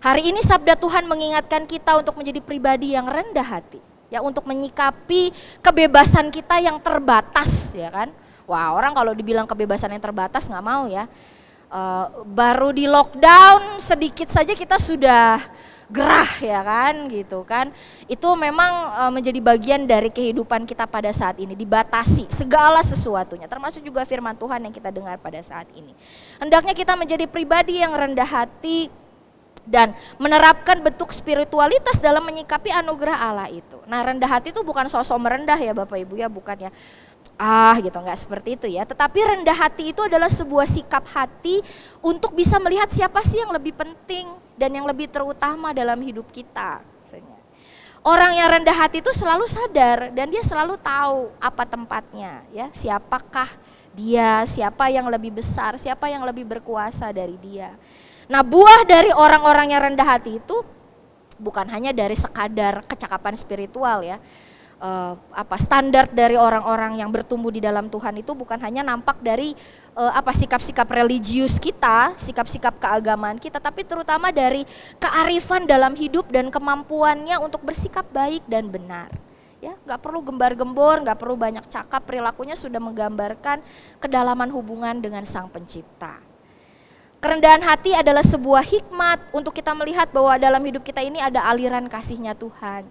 Hari 0.01 0.29
ini 0.29 0.45
sabda 0.45 0.77
Tuhan 0.77 1.09
mengingatkan 1.09 1.65
kita 1.65 1.97
untuk 1.97 2.21
menjadi 2.21 2.41
pribadi 2.45 2.93
yang 2.93 3.09
rendah 3.09 3.45
hati. 3.45 3.81
Ya 4.07 4.23
untuk 4.23 4.47
menyikapi 4.47 5.35
kebebasan 5.65 6.31
kita 6.31 6.61
yang 6.63 6.79
terbatas 6.79 7.73
ya 7.73 7.89
kan. 7.89 8.09
Wah 8.47 8.71
orang 8.77 8.95
kalau 8.95 9.11
dibilang 9.17 9.49
kebebasan 9.49 9.91
yang 9.91 10.03
terbatas 10.03 10.47
nggak 10.47 10.65
mau 10.65 10.87
ya. 10.87 11.09
Uh, 11.67 12.23
baru 12.31 12.71
di 12.71 12.87
lockdown 12.87 13.83
sedikit 13.83 14.31
saja 14.31 14.55
kita 14.55 14.79
sudah 14.79 15.43
gerah 15.87 16.31
ya 16.43 16.67
kan 16.67 17.07
gitu 17.07 17.47
kan 17.47 17.71
itu 18.11 18.27
memang 18.35 18.71
uh, 18.91 19.13
menjadi 19.15 19.39
bagian 19.39 19.87
dari 19.87 20.11
kehidupan 20.11 20.67
kita 20.67 20.83
pada 20.83 21.15
saat 21.15 21.39
ini 21.39 21.55
dibatasi 21.55 22.27
segala 22.31 22.83
sesuatunya 22.83 23.47
termasuk 23.47 23.87
juga 23.87 24.03
firman 24.03 24.35
Tuhan 24.35 24.67
yang 24.67 24.75
kita 24.75 24.91
dengar 24.91 25.15
pada 25.23 25.39
saat 25.47 25.71
ini 25.79 25.95
hendaknya 26.43 26.75
kita 26.75 26.99
menjadi 26.99 27.31
pribadi 27.31 27.79
yang 27.79 27.95
rendah 27.95 28.27
hati 28.27 28.91
dan 29.67 29.93
menerapkan 30.17 30.79
bentuk 30.79 31.11
spiritualitas 31.11 31.99
dalam 31.99 32.23
menyikapi 32.23 32.71
anugerah 32.71 33.19
Allah 33.19 33.51
itu. 33.51 33.83
Nah 33.91 34.01
rendah 34.07 34.31
hati 34.31 34.55
itu 34.55 34.63
bukan 34.63 34.87
sosok 34.87 35.19
merendah 35.19 35.59
ya 35.59 35.75
Bapak 35.75 35.99
Ibu 35.99 36.15
ya, 36.17 36.31
bukan 36.31 36.71
ya 36.71 36.73
ah 37.37 37.77
gitu 37.83 37.99
nggak 37.99 38.17
seperti 38.17 38.49
itu 38.57 38.67
ya. 38.71 38.87
Tetapi 38.87 39.19
rendah 39.19 39.59
hati 39.59 39.93
itu 39.93 40.01
adalah 40.01 40.31
sebuah 40.31 40.65
sikap 40.65 41.05
hati 41.11 41.61
untuk 42.01 42.33
bisa 42.33 42.57
melihat 42.63 42.89
siapa 42.89 43.21
sih 43.27 43.43
yang 43.43 43.53
lebih 43.53 43.77
penting 43.77 44.31
dan 44.57 44.73
yang 44.73 44.87
lebih 44.89 45.11
terutama 45.11 45.75
dalam 45.75 45.99
hidup 46.01 46.31
kita. 46.31 46.81
Orang 48.07 48.39
yang 48.39 48.47
rendah 48.47 48.87
hati 48.87 49.03
itu 49.03 49.11
selalu 49.11 49.51
sadar 49.51 50.15
dan 50.15 50.31
dia 50.31 50.39
selalu 50.39 50.79
tahu 50.79 51.27
apa 51.43 51.67
tempatnya 51.67 52.47
ya, 52.55 52.71
siapakah 52.71 53.51
dia, 53.91 54.47
siapa 54.47 54.87
yang 54.95 55.11
lebih 55.11 55.35
besar, 55.35 55.75
siapa 55.75 56.07
yang 56.07 56.23
lebih 56.23 56.47
berkuasa 56.47 57.11
dari 57.11 57.35
dia. 57.35 57.75
Nah 58.27 58.43
buah 58.43 58.83
dari 58.83 59.15
orang-orang 59.15 59.71
yang 59.71 59.83
rendah 59.87 60.07
hati 60.07 60.43
itu 60.43 60.67
bukan 61.39 61.69
hanya 61.71 61.93
dari 61.93 62.17
sekadar 62.17 62.83
kecakapan 62.89 63.35
spiritual 63.39 64.03
ya. 64.03 64.19
Uh, 64.77 65.17
apa 65.33 65.57
standar 65.57 66.05
dari 66.05 66.37
orang-orang 66.37 67.01
yang 67.01 67.09
bertumbuh 67.09 67.49
di 67.49 67.65
dalam 67.65 67.89
Tuhan 67.89 68.21
itu 68.21 68.37
bukan 68.37 68.61
hanya 68.61 68.85
nampak 68.85 69.17
dari 69.25 69.57
uh, 69.97 70.13
apa 70.13 70.37
sikap-sikap 70.37 70.85
religius 70.93 71.57
kita, 71.57 72.13
sikap-sikap 72.21 72.77
keagamaan 72.77 73.41
kita, 73.41 73.57
tapi 73.57 73.89
terutama 73.89 74.29
dari 74.29 74.69
kearifan 75.01 75.65
dalam 75.65 75.97
hidup 75.97 76.29
dan 76.29 76.53
kemampuannya 76.53 77.41
untuk 77.41 77.65
bersikap 77.65 78.05
baik 78.13 78.45
dan 78.45 78.69
benar. 78.69 79.09
Ya, 79.65 79.73
nggak 79.89 79.97
perlu 80.05 80.21
gembar-gembor, 80.21 81.01
nggak 81.09 81.17
perlu 81.25 81.41
banyak 81.41 81.65
cakap, 81.73 82.05
perilakunya 82.05 82.53
sudah 82.53 82.77
menggambarkan 82.77 83.65
kedalaman 83.97 84.53
hubungan 84.53 85.01
dengan 85.01 85.25
Sang 85.25 85.49
Pencipta. 85.49 86.26
Kerendahan 87.17 87.65
hati 87.65 87.97
adalah 87.97 88.21
sebuah 88.21 88.61
hikmat 88.61 89.33
untuk 89.33 89.57
kita 89.57 89.73
melihat 89.73 90.13
bahwa 90.13 90.37
dalam 90.37 90.61
hidup 90.61 90.85
kita 90.85 91.01
ini 91.01 91.17
ada 91.17 91.49
aliran 91.49 91.89
kasihnya 91.89 92.37
Tuhan. 92.37 92.85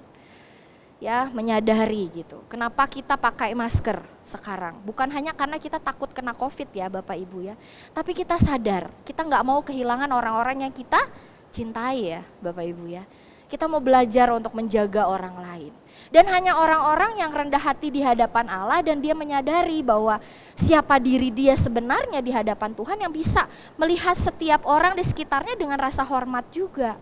Ya, 0.97 1.29
menyadari 1.29 2.09
gitu. 2.09 2.41
Kenapa 2.49 2.88
kita 2.89 3.13
pakai 3.19 3.53
masker 3.53 4.01
sekarang? 4.25 4.81
Bukan 4.81 5.05
hanya 5.13 5.35
karena 5.38 5.61
kita 5.61 5.77
takut 5.77 6.09
kena 6.09 6.33
COVID 6.33 6.71
ya 6.73 6.89
Bapak 6.89 7.13
Ibu 7.19 7.53
ya. 7.53 7.55
Tapi 7.93 8.17
kita 8.17 8.41
sadar, 8.41 8.89
kita 9.05 9.21
nggak 9.21 9.43
mau 9.45 9.61
kehilangan 9.61 10.09
orang-orang 10.09 10.65
yang 10.65 10.73
kita 10.73 11.05
cintai 11.53 12.17
ya 12.17 12.21
Bapak 12.41 12.65
Ibu 12.65 12.85
ya. 12.89 13.03
Kita 13.45 13.69
mau 13.69 13.77
belajar 13.77 14.33
untuk 14.33 14.57
menjaga 14.57 15.05
orang 15.05 15.38
lain. 15.38 15.73
Dan 16.15 16.32
hanya 16.32 16.56
orang-orang 16.56 17.19
yang 17.19 17.28
rendah 17.28 17.60
hati 17.60 17.91
di 17.91 17.99
hadapan 17.99 18.47
Allah 18.47 18.80
dan 18.80 19.04
dia 19.04 19.12
menyadari 19.12 19.84
bahwa 19.84 20.15
siapa 20.56 20.95
diri 20.95 21.28
dia 21.28 21.60
sebenarnya 21.60 22.23
di 22.23 22.32
hadapan 22.32 22.71
Tuhan 22.71 23.04
yang 23.04 23.12
bisa 23.12 23.43
melihat 23.75 24.15
setiap 24.15 24.63
orang 24.63 24.95
di 24.95 25.04
sekitarnya 25.04 25.60
dengan 25.60 25.75
rasa 25.75 26.08
hormat 26.08 26.47
juga. 26.56 26.95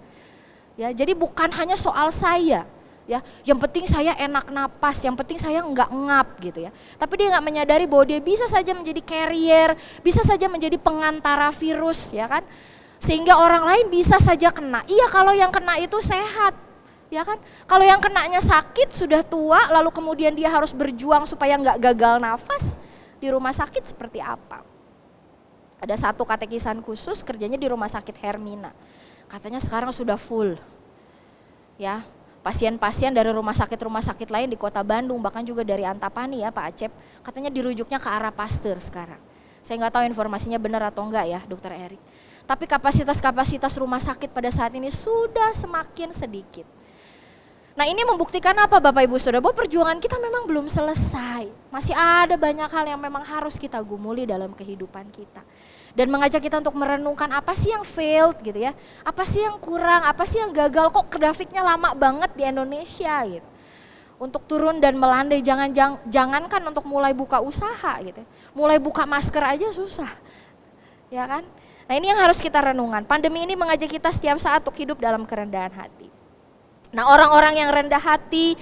Ya, 0.73 0.89
jadi 0.89 1.13
bukan 1.13 1.54
hanya 1.54 1.78
soal 1.78 2.10
saya, 2.10 2.65
ya. 3.06 3.21
Yang 3.45 3.60
penting 3.69 3.86
saya 3.86 4.17
enak 4.17 4.49
napas 4.49 5.06
yang 5.06 5.13
penting 5.13 5.38
saya 5.38 5.62
nggak 5.62 5.93
ngap 5.93 6.28
gitu 6.41 6.60
ya. 6.65 6.71
Tapi 6.97 7.13
dia 7.13 7.38
nggak 7.38 7.45
menyadari 7.45 7.86
bahwa 7.86 8.10
dia 8.10 8.17
bisa 8.17 8.49
saja 8.49 8.73
menjadi 8.73 9.06
carrier 9.06 9.78
bisa 10.02 10.26
saja 10.26 10.49
menjadi 10.49 10.82
pengantara 10.82 11.54
virus 11.54 12.10
ya 12.10 12.26
kan? 12.26 12.41
Sehingga 12.97 13.38
orang 13.38 13.62
lain 13.62 13.86
bisa 13.93 14.17
saja 14.17 14.49
kena. 14.49 14.82
Iya 14.89 15.06
kalau 15.13 15.38
yang 15.38 15.54
kena 15.54 15.78
itu 15.78 16.02
sehat 16.02 16.62
ya 17.13 17.21
kan? 17.21 17.38
Kalau 17.69 17.86
yang 17.86 18.02
kenanya 18.02 18.41
sakit 18.41 18.89
sudah 18.89 19.21
tua 19.21 19.69
lalu 19.69 19.93
kemudian 19.93 20.34
dia 20.34 20.49
harus 20.49 20.73
berjuang 20.73 21.30
supaya 21.30 21.54
nggak 21.62 21.78
gagal 21.93 22.17
nafas 22.17 22.82
di 23.21 23.30
rumah 23.30 23.54
sakit 23.54 23.93
seperti 23.93 24.17
apa? 24.17 24.65
Ada 25.78 26.10
satu 26.10 26.26
katekisan 26.26 26.82
khusus 26.82 27.21
kerjanya 27.21 27.60
di 27.60 27.69
rumah 27.69 27.91
sakit 27.91 28.17
Hermina. 28.17 28.73
Katanya 29.30 29.62
sekarang 29.62 29.93
sudah 29.93 30.17
full. 30.17 30.58
Ya, 31.78 32.08
pasien-pasien 32.41 33.13
dari 33.13 33.30
rumah 33.30 33.54
sakit-rumah 33.54 34.02
sakit 34.02 34.32
lain 34.34 34.49
di 34.49 34.58
kota 34.58 34.82
Bandung 34.82 35.21
bahkan 35.21 35.45
juga 35.45 35.62
dari 35.62 35.86
Antapani 35.86 36.41
ya 36.41 36.49
Pak 36.52 36.65
Acep 36.69 36.91
katanya 37.23 37.49
dirujuknya 37.54 37.99
ke 38.02 38.10
arah 38.10 38.34
Pasteur 38.34 38.82
sekarang. 38.82 39.19
Saya 39.63 39.80
nggak 39.80 39.93
tahu 39.95 40.04
informasinya 40.08 40.60
benar 40.60 40.84
atau 40.91 41.08
enggak 41.08 41.26
ya 41.30 41.39
Dokter 41.47 41.71
Erik. 41.71 42.02
Tapi 42.43 42.67
kapasitas-kapasitas 42.67 43.80
rumah 43.80 44.04
sakit 44.04 44.28
pada 44.36 44.52
saat 44.52 44.76
ini 44.76 44.91
sudah 44.91 45.56
semakin 45.56 46.12
sedikit. 46.12 46.67
Nah 47.73 47.89
ini 47.89 48.05
membuktikan 48.05 48.53
apa 48.53 48.77
Bapak 48.77 49.01
Ibu 49.09 49.17
Saudara 49.17 49.41
bahwa 49.41 49.57
perjuangan 49.57 49.97
kita 49.97 50.21
memang 50.21 50.45
belum 50.45 50.69
selesai. 50.69 51.49
Masih 51.73 51.97
ada 51.97 52.38
banyak 52.38 52.69
hal 52.69 52.86
yang 52.86 53.01
memang 53.01 53.25
harus 53.25 53.57
kita 53.57 53.81
gumuli 53.81 54.29
dalam 54.29 54.53
kehidupan 54.53 55.09
kita. 55.09 55.41
Dan 55.97 56.13
mengajak 56.13 56.41
kita 56.41 56.62
untuk 56.62 56.77
merenungkan 56.77 57.33
apa 57.33 57.57
sih 57.57 57.73
yang 57.73 57.81
failed 57.81 58.38
gitu 58.45 58.62
ya. 58.62 58.77
Apa 59.01 59.25
sih 59.25 59.41
yang 59.41 59.57
kurang, 59.57 60.05
apa 60.05 60.21
sih 60.29 60.38
yang 60.38 60.53
gagal 60.53 60.93
kok 60.93 61.09
grafiknya 61.09 61.65
lama 61.65 61.97
banget 61.97 62.29
di 62.38 62.45
Indonesia 62.45 63.25
gitu. 63.25 63.49
Untuk 64.21 64.45
turun 64.45 64.77
dan 64.77 64.93
melandai 64.93 65.41
jangan 65.41 65.73
jang, 65.73 65.97
jangankan 66.05 66.62
untuk 66.69 66.86
mulai 66.86 67.17
buka 67.17 67.41
usaha 67.41 67.97
gitu. 68.05 68.21
Ya. 68.21 68.27
Mulai 68.53 68.77
buka 68.77 69.01
masker 69.09 69.41
aja 69.41 69.73
susah. 69.73 70.13
Ya 71.09 71.25
kan? 71.25 71.41
Nah 71.89 71.93
ini 71.97 72.13
yang 72.13 72.21
harus 72.21 72.38
kita 72.38 72.62
renungkan. 72.62 73.01
Pandemi 73.05 73.41
ini 73.49 73.57
mengajak 73.57 73.89
kita 73.89 74.13
setiap 74.13 74.38
saat 74.38 74.62
untuk 74.62 74.77
hidup 74.77 75.01
dalam 75.01 75.25
kerendahan 75.25 75.73
hati. 75.73 76.02
Nah 76.93 77.10
orang-orang 77.10 77.58
yang 77.58 77.69
rendah 77.73 77.99
hati 77.99 78.53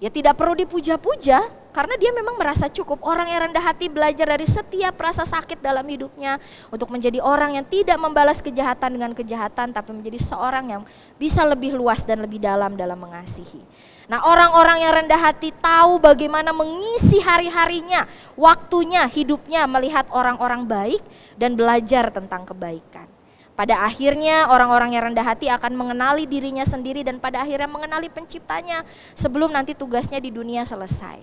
ya 0.00 0.08
tidak 0.08 0.40
perlu 0.40 0.56
dipuja-puja 0.56 1.64
karena 1.74 1.94
dia 1.98 2.14
memang 2.14 2.38
merasa 2.38 2.70
cukup. 2.70 3.02
Orang 3.02 3.26
yang 3.26 3.50
rendah 3.50 3.60
hati 3.60 3.90
belajar 3.90 4.30
dari 4.30 4.46
setiap 4.46 4.94
rasa 4.94 5.26
sakit 5.26 5.58
dalam 5.58 5.82
hidupnya 5.84 6.38
untuk 6.70 6.88
menjadi 6.88 7.18
orang 7.18 7.58
yang 7.58 7.66
tidak 7.66 7.98
membalas 7.98 8.38
kejahatan 8.38 8.94
dengan 8.94 9.10
kejahatan 9.12 9.74
tapi 9.74 9.90
menjadi 9.90 10.16
seorang 10.22 10.70
yang 10.70 10.82
bisa 11.18 11.42
lebih 11.42 11.74
luas 11.74 12.06
dan 12.06 12.22
lebih 12.22 12.38
dalam 12.38 12.78
dalam 12.78 12.96
mengasihi. 12.96 13.60
Nah 14.06 14.22
orang-orang 14.22 14.86
yang 14.86 14.92
rendah 15.02 15.18
hati 15.18 15.50
tahu 15.58 15.98
bagaimana 15.98 16.54
mengisi 16.54 17.18
hari-harinya, 17.18 18.06
waktunya, 18.38 19.10
hidupnya 19.10 19.66
melihat 19.66 20.06
orang-orang 20.14 20.64
baik 20.64 21.02
dan 21.34 21.58
belajar 21.58 22.12
tentang 22.14 22.46
kebaikan. 22.46 23.13
Pada 23.54 23.86
akhirnya 23.86 24.50
orang-orang 24.50 24.98
yang 24.98 25.14
rendah 25.14 25.22
hati 25.22 25.46
akan 25.46 25.78
mengenali 25.78 26.26
dirinya 26.26 26.66
sendiri 26.66 27.06
dan 27.06 27.22
pada 27.22 27.46
akhirnya 27.46 27.70
mengenali 27.70 28.10
penciptanya 28.10 28.82
sebelum 29.14 29.54
nanti 29.54 29.78
tugasnya 29.78 30.18
di 30.18 30.34
dunia 30.34 30.66
selesai. 30.66 31.22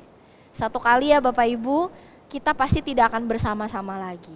Satu 0.55 0.79
kali 0.79 1.11
ya 1.11 1.19
Bapak 1.19 1.43
Ibu, 1.43 1.91
kita 2.31 2.55
pasti 2.55 2.79
tidak 2.79 3.11
akan 3.11 3.27
bersama-sama 3.27 3.99
lagi. 3.99 4.35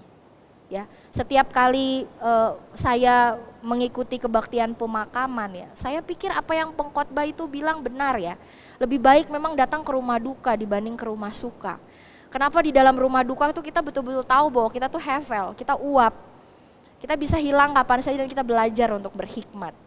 Ya, 0.65 0.89
setiap 1.13 1.53
kali 1.53 2.10
uh, 2.19 2.58
saya 2.73 3.38
mengikuti 3.62 4.17
kebaktian 4.17 4.73
pemakaman 4.73 5.63
ya, 5.63 5.67
saya 5.77 6.01
pikir 6.01 6.34
apa 6.34 6.58
yang 6.58 6.73
pengkhotbah 6.73 7.23
itu 7.23 7.45
bilang 7.45 7.79
benar 7.79 8.17
ya. 8.17 8.36
Lebih 8.81 8.99
baik 8.99 9.25
memang 9.31 9.55
datang 9.55 9.86
ke 9.86 9.91
rumah 9.93 10.19
duka 10.19 10.58
dibanding 10.58 10.97
ke 10.97 11.05
rumah 11.05 11.31
suka. 11.31 11.79
Kenapa 12.34 12.60
di 12.60 12.75
dalam 12.75 12.97
rumah 12.97 13.23
duka 13.23 13.47
itu 13.53 13.62
kita 13.63 13.79
betul-betul 13.79 14.25
tahu 14.27 14.51
bahwa 14.51 14.69
kita 14.73 14.91
tuh 14.91 14.99
hevel, 14.99 15.55
kita 15.55 15.77
uap, 15.79 16.13
kita 17.05 17.13
bisa 17.21 17.37
hilang 17.37 17.69
kapan 17.77 18.01
saja 18.01 18.17
dan 18.17 18.25
kita 18.25 18.41
belajar 18.41 18.89
untuk 18.97 19.13
berhikmat. 19.13 19.77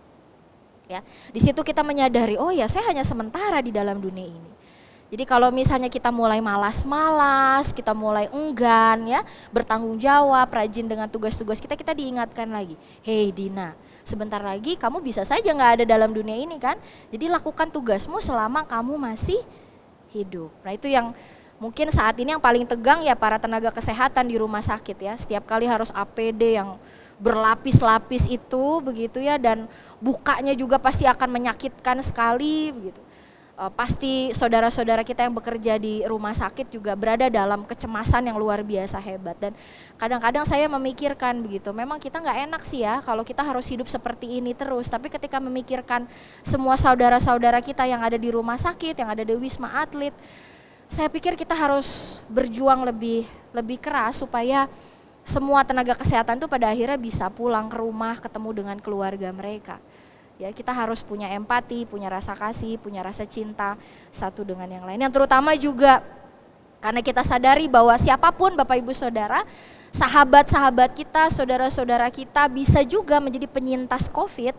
Ya, 0.87 1.03
di 1.35 1.43
situ 1.43 1.59
kita 1.67 1.83
menyadari, 1.83 2.39
oh 2.39 2.55
ya 2.55 2.71
saya 2.71 2.87
hanya 2.95 3.03
sementara 3.03 3.59
di 3.59 3.75
dalam 3.75 3.99
dunia 3.99 4.31
ini. 4.31 4.51
Jadi 5.11 5.27
kalau 5.27 5.51
misalnya 5.51 5.91
kita 5.91 6.15
mulai 6.15 6.39
malas-malas, 6.39 7.75
kita 7.75 7.91
mulai 7.91 8.31
enggan 8.31 9.19
ya, 9.19 9.21
bertanggung 9.51 9.99
jawab, 9.99 10.47
rajin 10.47 10.87
dengan 10.87 11.11
tugas-tugas 11.11 11.59
kita, 11.59 11.75
kita 11.75 11.91
diingatkan 11.91 12.47
lagi, 12.49 12.79
hei 13.03 13.35
Dina, 13.35 13.75
sebentar 14.07 14.39
lagi 14.39 14.79
kamu 14.79 15.03
bisa 15.03 15.27
saja 15.27 15.51
nggak 15.51 15.83
ada 15.83 15.85
dalam 15.85 16.15
dunia 16.15 16.39
ini 16.39 16.55
kan. 16.57 16.79
Jadi 17.11 17.27
lakukan 17.27 17.67
tugasmu 17.69 18.23
selama 18.23 18.63
kamu 18.63 18.95
masih 18.95 19.43
hidup. 20.15 20.55
Nah 20.63 20.71
itu 20.71 20.87
yang 20.87 21.11
mungkin 21.59 21.91
saat 21.91 22.15
ini 22.23 22.33
yang 22.33 22.41
paling 22.41 22.63
tegang 22.65 23.03
ya 23.03 23.19
para 23.19 23.37
tenaga 23.43 23.75
kesehatan 23.75 24.31
di 24.31 24.39
rumah 24.39 24.63
sakit 24.63 24.97
ya. 25.03 25.15
Setiap 25.19 25.45
kali 25.45 25.67
harus 25.67 25.91
APD 25.93 26.57
yang 26.57 26.81
berlapis-lapis 27.19 28.31
itu 28.31 28.65
begitu 28.81 29.19
ya 29.19 29.37
dan 29.37 29.67
bukanya 29.99 30.55
juga 30.55 30.79
pasti 30.79 31.05
akan 31.05 31.29
menyakitkan 31.29 31.99
sekali 32.01 32.71
begitu. 32.71 33.03
E, 33.59 33.65
pasti 33.75 34.13
saudara-saudara 34.31 35.03
kita 35.03 35.27
yang 35.27 35.35
bekerja 35.35 35.83
di 35.83 36.07
rumah 36.07 36.31
sakit 36.31 36.71
juga 36.71 36.95
berada 36.95 37.27
dalam 37.27 37.67
kecemasan 37.67 38.31
yang 38.31 38.39
luar 38.39 38.63
biasa 38.63 39.03
hebat 39.03 39.35
dan 39.43 39.53
kadang-kadang 39.99 40.47
saya 40.47 40.71
memikirkan 40.71 41.43
begitu 41.43 41.75
memang 41.75 41.99
kita 41.99 42.23
nggak 42.23 42.39
enak 42.47 42.63
sih 42.63 42.87
ya 42.87 43.03
kalau 43.03 43.27
kita 43.27 43.43
harus 43.43 43.67
hidup 43.67 43.91
seperti 43.91 44.39
ini 44.39 44.55
terus 44.55 44.87
tapi 44.87 45.11
ketika 45.11 45.43
memikirkan 45.43 46.07
semua 46.47 46.79
saudara-saudara 46.79 47.59
kita 47.59 47.83
yang 47.83 47.99
ada 47.99 48.15
di 48.15 48.31
rumah 48.31 48.57
sakit 48.57 48.95
yang 48.95 49.11
ada 49.11 49.27
di 49.27 49.35
wisma 49.35 49.83
atlet 49.83 50.15
saya 50.87 51.11
pikir 51.11 51.35
kita 51.35 51.53
harus 51.53 52.23
berjuang 52.31 52.87
lebih 52.87 53.29
lebih 53.53 53.77
keras 53.83 54.23
supaya 54.23 54.71
semua 55.29 55.61
tenaga 55.61 55.93
kesehatan 55.93 56.41
itu 56.41 56.49
pada 56.49 56.73
akhirnya 56.73 56.97
bisa 56.97 57.29
pulang 57.29 57.69
ke 57.69 57.77
rumah 57.77 58.17
ketemu 58.17 58.51
dengan 58.65 58.77
keluarga 58.81 59.29
mereka. 59.29 59.77
Ya, 60.41 60.49
kita 60.55 60.73
harus 60.73 61.05
punya 61.05 61.29
empati, 61.37 61.85
punya 61.85 62.09
rasa 62.09 62.33
kasih, 62.33 62.81
punya 62.81 63.05
rasa 63.05 63.29
cinta 63.29 63.77
satu 64.09 64.47
dengan 64.47 64.71
yang 64.71 64.89
lain. 64.89 65.05
Yang 65.05 65.21
terutama 65.21 65.53
juga 65.59 66.01
karena 66.81 67.03
kita 67.03 67.27
sadari 67.27 67.69
bahwa 67.69 67.93
siapa 67.99 68.31
pun 68.33 68.55
Bapak 68.55 68.79
Ibu 68.81 68.95
Saudara, 68.95 69.43
sahabat-sahabat 69.93 70.95
kita, 70.95 71.29
saudara-saudara 71.29 72.09
kita 72.09 72.47
bisa 72.49 72.81
juga 72.87 73.19
menjadi 73.19 73.51
penyintas 73.51 74.07
Covid 74.09 74.55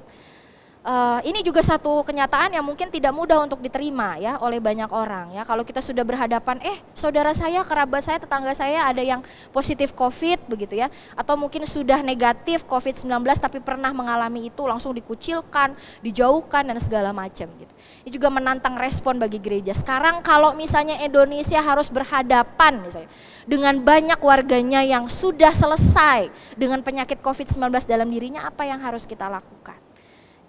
Uh, 0.79 1.19
ini 1.27 1.43
juga 1.43 1.59
satu 1.59 2.07
kenyataan 2.07 2.55
yang 2.55 2.63
mungkin 2.63 2.87
tidak 2.87 3.11
mudah 3.11 3.43
untuk 3.43 3.59
diterima 3.59 4.15
ya 4.15 4.39
oleh 4.39 4.63
banyak 4.63 4.87
orang 4.87 5.35
ya. 5.35 5.43
Kalau 5.43 5.67
kita 5.67 5.83
sudah 5.83 6.07
berhadapan, 6.07 6.55
eh 6.63 6.79
saudara 6.95 7.35
saya, 7.35 7.67
kerabat 7.67 7.99
saya, 7.99 8.15
tetangga 8.15 8.55
saya 8.55 8.87
ada 8.87 9.03
yang 9.03 9.19
positif 9.51 9.91
COVID 9.91 10.47
begitu 10.47 10.79
ya, 10.79 10.87
atau 11.19 11.35
mungkin 11.35 11.67
sudah 11.67 11.99
negatif 11.99 12.63
COVID-19 12.63 13.11
tapi 13.43 13.59
pernah 13.59 13.91
mengalami 13.91 14.47
itu 14.47 14.63
langsung 14.63 14.95
dikucilkan, 14.95 15.75
dijauhkan 15.99 16.63
dan 16.63 16.79
segala 16.79 17.11
macam 17.11 17.51
gitu. 17.59 17.73
Ini 18.07 18.09
juga 18.15 18.31
menantang 18.31 18.79
respon 18.79 19.19
bagi 19.19 19.43
gereja. 19.43 19.75
Sekarang 19.75 20.23
kalau 20.23 20.55
misalnya 20.55 20.95
Indonesia 21.03 21.59
harus 21.59 21.91
berhadapan 21.91 22.79
misalnya 22.79 23.11
dengan 23.43 23.75
banyak 23.83 24.19
warganya 24.23 24.79
yang 24.79 25.11
sudah 25.11 25.51
selesai 25.51 26.31
dengan 26.55 26.79
penyakit 26.79 27.19
COVID-19 27.19 27.83
dalam 27.83 28.07
dirinya, 28.07 28.47
apa 28.47 28.63
yang 28.63 28.79
harus 28.79 29.03
kita 29.03 29.27
lakukan? 29.27 29.78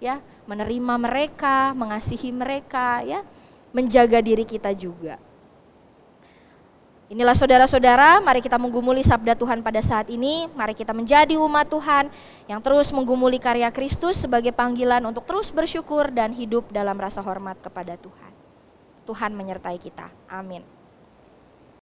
Ya, 0.01 0.19
menerima 0.49 0.97
mereka, 0.97 1.71
mengasihi 1.77 2.33
mereka, 2.33 3.05
ya, 3.05 3.21
menjaga 3.69 4.19
diri 4.19 4.43
kita 4.43 4.73
juga. 4.73 5.21
Inilah 7.11 7.35
saudara-saudara, 7.35 8.23
mari 8.23 8.39
kita 8.39 8.55
menggumuli 8.55 9.03
sabda 9.03 9.35
Tuhan 9.35 9.59
pada 9.59 9.83
saat 9.83 10.07
ini. 10.07 10.47
Mari 10.55 10.71
kita 10.71 10.95
menjadi 10.95 11.35
umat 11.35 11.67
Tuhan 11.67 12.07
yang 12.47 12.63
terus 12.63 12.87
menggumuli 12.95 13.35
karya 13.35 13.67
Kristus 13.67 14.23
sebagai 14.23 14.55
panggilan 14.55 15.03
untuk 15.03 15.27
terus 15.27 15.51
bersyukur 15.51 16.07
dan 16.07 16.31
hidup 16.31 16.71
dalam 16.71 16.95
rasa 16.95 17.19
hormat 17.19 17.59
kepada 17.59 17.99
Tuhan. 17.99 18.31
Tuhan 19.03 19.35
menyertai 19.35 19.75
kita. 19.75 20.07
Amin. 20.31 20.63